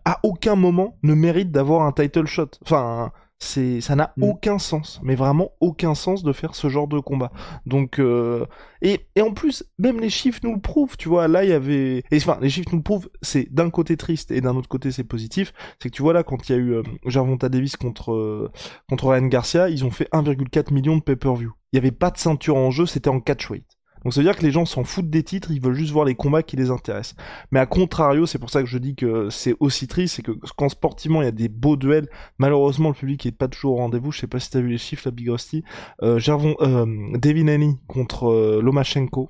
à 0.06 0.20
aucun 0.22 0.56
moment, 0.56 1.00
ne 1.02 1.16
mérite 1.16 1.52
d'avoir 1.52 1.82
un 1.82 1.92
title 1.92 2.28
shot. 2.28 2.52
Enfin, 2.64 3.12
c'est, 3.40 3.82
ça 3.82 3.96
n'a 3.96 4.14
Mm. 4.18 4.24
aucun 4.24 4.60
sens, 4.60 5.00
mais 5.04 5.16
vraiment 5.16 5.52
aucun 5.60 5.94
sens 5.96 6.24
de 6.24 6.34
faire 6.34 6.56
ce 6.56 6.70
genre 6.70 6.88
de 6.88 7.00
combat. 7.00 7.32
Donc, 7.66 8.00
euh, 8.00 8.46
et, 8.82 9.08
et 9.16 9.22
en 9.22 9.32
plus, 9.34 9.64
même 9.78 10.00
les 10.00 10.10
chiffres 10.10 10.40
nous 10.44 10.54
le 10.56 10.60
prouvent, 10.62 10.98
tu 10.98 11.08
vois, 11.10 11.28
là, 11.28 11.44
il 11.44 11.50
y 11.52 11.54
avait, 11.54 12.00
et 12.12 12.18
enfin, 12.18 12.38
les 12.42 12.50
chiffres 12.50 12.70
nous 12.72 12.78
le 12.80 12.84
prouvent, 12.84 13.10
c'est 13.22 13.52
d'un 13.54 13.70
côté 13.70 13.96
triste 13.98 14.32
et 14.32 14.42
d'un 14.42 14.56
autre 14.56 14.70
côté 14.70 14.92
c'est 14.92 15.04
positif, 15.04 15.54
c'est 15.82 15.90
que 15.90 15.96
tu 15.96 16.02
vois 16.02 16.14
là, 16.14 16.24
quand 16.24 16.50
il 16.50 16.52
y 16.52 16.56
a 16.56 16.58
eu 16.58 16.74
euh, 16.74 16.84
Gervonta 17.06 17.50
Davis 17.50 17.76
contre, 17.76 18.12
euh, 18.14 18.52
contre 18.90 19.08
Ryan 19.10 19.28
Garcia, 19.28 19.70
ils 19.70 19.86
ont 19.86 19.92
fait 19.92 20.10
1,4 20.12 20.74
million 20.74 20.98
de 20.98 21.02
pay-per-view. 21.04 21.54
Il 21.74 21.76
n'y 21.76 21.80
avait 21.86 21.92
pas 21.92 22.10
de 22.12 22.18
ceinture 22.18 22.56
en 22.58 22.72
jeu, 22.72 22.86
c'était 22.86 23.10
en 23.10 23.20
catchweight. 23.20 23.77
Donc 24.08 24.14
ça 24.14 24.22
veut 24.22 24.26
dire 24.26 24.38
que 24.38 24.44
les 24.46 24.54
gens 24.54 24.64
s'en 24.64 24.86
foutent 24.86 25.10
des 25.10 25.22
titres, 25.22 25.52
ils 25.52 25.62
veulent 25.62 25.76
juste 25.76 25.92
voir 25.92 26.06
les 26.06 26.16
combats 26.16 26.42
qui 26.42 26.56
les 26.56 26.72
intéressent. 26.72 27.18
Mais 27.52 27.60
à 27.60 27.66
contrario, 27.66 28.26
c'est 28.26 28.40
pour 28.40 28.50
ça 28.50 28.62
que 28.62 28.66
je 28.66 28.78
dis 28.78 28.96
que 28.96 29.30
c'est 29.30 29.54
aussi 29.60 29.86
triste, 29.86 30.16
c'est 30.16 30.22
que 30.22 30.32
quand 30.56 30.70
sportivement 30.70 31.22
il 31.22 31.26
y 31.26 31.28
a 31.28 31.32
des 31.32 31.50
beaux 31.50 31.76
duels, 31.76 32.08
malheureusement 32.38 32.88
le 32.88 32.96
public 32.96 33.26
est 33.26 33.34
pas 33.34 33.50
toujours 33.50 33.74
au 33.74 33.76
rendez-vous. 33.76 34.14
Je 34.14 34.22
sais 34.22 34.28
pas 34.28 34.40
si 34.40 34.50
t'as 34.50 34.62
vu 34.62 34.70
les 34.70 34.78
chiffres, 34.78 35.02
la 35.04 35.12
Big 35.12 35.28
Rusty. 35.28 35.66
Euh, 36.04 36.22
euh, 36.26 37.18
Devin 37.18 37.76
contre 37.88 38.30
euh, 38.30 38.62
Lomachenko. 38.62 39.30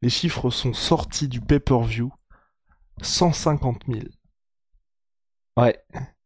Les 0.00 0.10
chiffres 0.10 0.48
sont 0.50 0.74
sortis 0.74 1.26
du 1.26 1.40
pay-per-view. 1.40 2.12
150 3.02 3.82
000. 3.88 4.04
Ouais. 5.56 5.76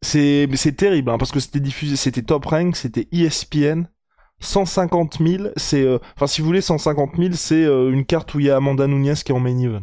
C'est, 0.02 0.46
c'est 0.56 0.76
terrible, 0.76 1.08
hein, 1.08 1.16
parce 1.16 1.32
que 1.32 1.40
c'était 1.40 1.61
diffusé, 1.61 1.96
c'était 1.96 2.20
Top 2.20 2.44
Rank, 2.44 2.76
c'était 2.76 3.08
ESPN. 3.12 3.85
150 4.42 5.18
000, 5.26 5.44
c'est, 5.57 5.83
euh, 5.83 5.98
enfin, 6.16 6.26
si 6.26 6.40
vous 6.40 6.46
voulez, 6.46 6.61
150 6.61 7.16
000, 7.16 7.31
c'est 7.35 7.64
euh, 7.64 7.90
une 7.90 8.05
carte 8.05 8.35
où 8.35 8.40
il 8.40 8.46
y 8.46 8.50
a 8.50 8.57
Amanda 8.57 8.87
Nunes 8.87 9.14
qui 9.14 9.33
est 9.33 9.35
en 9.35 9.40
main 9.40 9.59
event. 9.59 9.83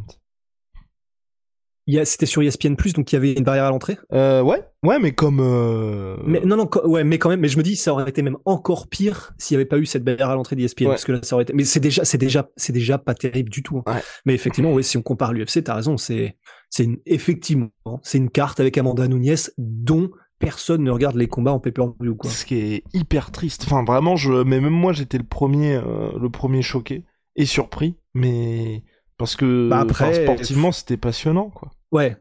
C'était 2.03 2.27
sur 2.27 2.43
E 2.43 2.45
ESPN+, 2.45 2.75
donc 2.93 3.11
il 3.11 3.15
y 3.15 3.17
avait 3.17 3.33
une 3.33 3.43
barrière 3.43 3.65
à 3.65 3.69
l'entrée? 3.71 3.97
Euh, 4.13 4.43
ouais, 4.43 4.63
ouais, 4.83 4.99
mais 4.99 5.11
comme, 5.13 5.39
euh, 5.41 6.17
Mais 6.23 6.39
non, 6.41 6.55
non, 6.55 6.69
ouais, 6.83 7.03
mais 7.03 7.17
quand 7.17 7.29
même, 7.29 7.39
mais 7.39 7.47
je 7.47 7.57
me 7.57 7.63
dis, 7.63 7.75
ça 7.75 7.91
aurait 7.93 8.07
été 8.07 8.21
même 8.21 8.37
encore 8.45 8.87
pire 8.89 9.33
s'il 9.39 9.55
n'y 9.57 9.61
avait 9.61 9.67
pas 9.67 9.79
eu 9.79 9.87
cette 9.87 10.03
barrière 10.03 10.29
à 10.29 10.35
l'entrée 10.35 10.55
d'ESPN, 10.55 10.83
Ouais. 10.83 10.89
parce 10.91 11.03
que 11.03 11.13
là, 11.13 11.19
ça 11.23 11.35
aurait 11.35 11.43
été. 11.43 11.53
Mais 11.53 11.63
c'est 11.63 11.79
déjà, 11.79 12.05
c'est 12.05 12.19
déjà, 12.19 12.47
c'est 12.57 12.73
déjà 12.73 12.99
pas 12.99 13.15
terrible 13.15 13.49
du 13.49 13.63
tout. 13.63 13.81
hein. 13.87 13.95
Ouais. 13.95 14.01
Mais 14.27 14.35
effectivement, 14.35 14.71
oui, 14.71 14.83
si 14.83 14.97
on 14.97 15.01
compare 15.01 15.33
l'UFC, 15.33 15.63
t'as 15.63 15.73
raison, 15.73 15.97
c'est, 15.97 16.37
c'est 16.69 16.83
une, 16.83 16.97
effectivement, 17.07 17.69
c'est 18.03 18.19
une 18.19 18.29
carte 18.29 18.59
avec 18.59 18.77
Amanda 18.77 19.07
Nunes 19.07 19.35
dont 19.57 20.11
personne 20.39 20.83
ne 20.83 20.91
regarde 20.91 21.15
les 21.15 21.27
combats 21.27 21.51
en 21.51 21.59
pay-per-view, 21.59 22.15
quoi. 22.15 22.29
ce 22.29 22.45
qui 22.45 22.55
est 22.55 22.83
hyper 22.93 23.31
triste. 23.31 23.63
Enfin, 23.65 23.83
vraiment, 23.83 24.15
je, 24.15 24.43
mais 24.43 24.59
même 24.59 24.73
moi, 24.73 24.93
j'étais 24.93 25.17
le 25.17 25.25
premier, 25.25 25.75
euh, 25.75 26.11
le 26.19 26.29
premier 26.29 26.61
choqué 26.61 27.03
et 27.35 27.45
surpris, 27.45 27.95
mais 28.13 28.83
parce 29.17 29.35
que 29.35 29.67
Bah 29.69 29.79
après, 29.79 30.05
enfin, 30.05 30.23
sportivement, 30.23 30.71
c'était 30.71 30.97
passionnant, 30.97 31.49
quoi. 31.49 31.69
Ouais. 31.91 32.17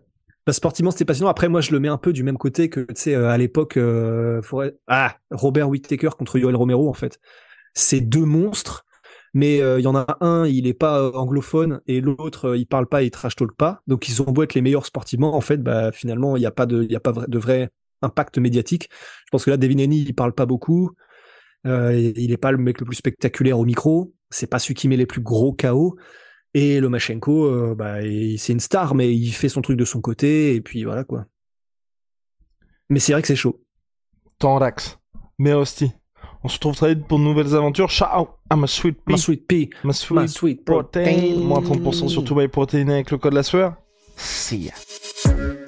Bah, 0.46 0.52
sportivement, 0.52 0.90
c'était 0.90 1.04
passionnant. 1.04 1.30
Après, 1.30 1.48
moi, 1.48 1.60
je 1.60 1.72
le 1.72 1.80
mets 1.80 1.88
un 1.88 1.98
peu 1.98 2.12
du 2.12 2.22
même 2.22 2.38
côté 2.38 2.68
que, 2.68 2.80
tu 2.80 2.94
sais, 2.96 3.14
euh, 3.14 3.28
à 3.28 3.38
l'époque, 3.38 3.76
euh, 3.76 4.42
ah, 4.88 5.16
Robert 5.30 5.68
Whittaker 5.68 6.10
contre 6.18 6.38
Yoel 6.38 6.56
Romero, 6.56 6.88
en 6.88 6.94
fait. 6.94 7.20
C'est 7.74 8.00
deux 8.00 8.24
monstres, 8.24 8.84
mais 9.34 9.60
euh, 9.60 9.78
il 9.78 9.84
y 9.84 9.86
en 9.86 9.94
a 9.94 10.16
un, 10.20 10.46
il 10.46 10.66
est 10.66 10.74
pas 10.74 11.10
anglophone, 11.12 11.80
et 11.86 12.00
l'autre, 12.00 12.56
il 12.56 12.66
parle 12.66 12.86
pas, 12.86 13.02
il 13.02 13.10
trash 13.10 13.36
talk 13.36 13.52
pas. 13.56 13.82
Donc, 13.86 14.08
ils 14.08 14.22
ont 14.22 14.32
beau 14.32 14.42
être 14.42 14.54
les 14.54 14.62
meilleurs 14.62 14.86
sportivement, 14.86 15.36
en 15.36 15.40
fait, 15.40 15.62
bah, 15.62 15.92
finalement, 15.92 16.36
il 16.36 16.40
n'y 16.40 16.46
a 16.46 16.50
pas 16.50 16.66
de, 16.66 16.82
il 16.82 16.96
a 16.96 17.00
pas 17.00 17.12
de 17.12 17.38
vrai 17.38 17.70
impact 18.02 18.38
médiatique. 18.38 18.88
Je 19.26 19.30
pense 19.30 19.44
que 19.44 19.50
là, 19.50 19.56
Devin 19.56 19.78
Haney, 19.78 19.98
il 19.98 20.14
parle 20.14 20.32
pas 20.32 20.46
beaucoup. 20.46 20.90
Euh, 21.66 22.12
il 22.16 22.32
est 22.32 22.36
pas 22.36 22.52
le 22.52 22.58
mec 22.58 22.80
le 22.80 22.86
plus 22.86 22.96
spectaculaire 22.96 23.58
au 23.58 23.64
micro. 23.64 24.14
C'est 24.30 24.46
pas 24.46 24.58
celui 24.58 24.74
qui 24.74 24.88
met 24.88 24.96
les 24.96 25.06
plus 25.06 25.20
gros 25.20 25.52
KO. 25.52 25.96
Et 26.54 26.80
Lomachenko, 26.80 27.44
euh, 27.46 27.74
bah, 27.74 28.00
c'est 28.38 28.52
une 28.52 28.60
star, 28.60 28.94
mais 28.94 29.14
il 29.14 29.32
fait 29.32 29.48
son 29.48 29.60
truc 29.60 29.76
de 29.76 29.84
son 29.84 30.00
côté, 30.00 30.54
et 30.54 30.60
puis 30.60 30.84
voilà 30.84 31.04
quoi. 31.04 31.26
Mais 32.88 33.00
c'est 33.00 33.12
vrai 33.12 33.20
que 33.20 33.28
c'est 33.28 33.36
chaud. 33.36 33.60
Tandax. 34.38 34.98
Mais 35.38 35.52
hostie. 35.52 35.92
On 36.42 36.48
se 36.48 36.54
retrouve 36.54 36.76
très 36.76 36.94
vite 36.94 37.06
pour 37.06 37.18
de 37.18 37.24
nouvelles 37.24 37.54
aventures. 37.54 37.90
Ciao! 37.90 38.28
I'm 38.50 38.64
a 38.64 38.66
sweet 38.66 38.96
pea. 39.04 39.12
Ma 39.12 39.16
sweet 39.18 39.46
pea, 39.46 39.70
My 39.84 39.92
sweet 39.92 40.28
sweet 40.28 40.64
protein. 40.64 41.04
protein. 41.04 41.36
Moins 41.40 41.60
30% 41.60 42.08
sur 42.08 42.24
tout 42.24 42.34
my 42.34 42.48
protein 42.48 42.88
avec 42.88 43.10
le 43.10 43.18
code 43.18 43.34
la 43.34 43.42
sueur. 43.42 43.74
See 44.16 44.70
ya. 44.70 45.67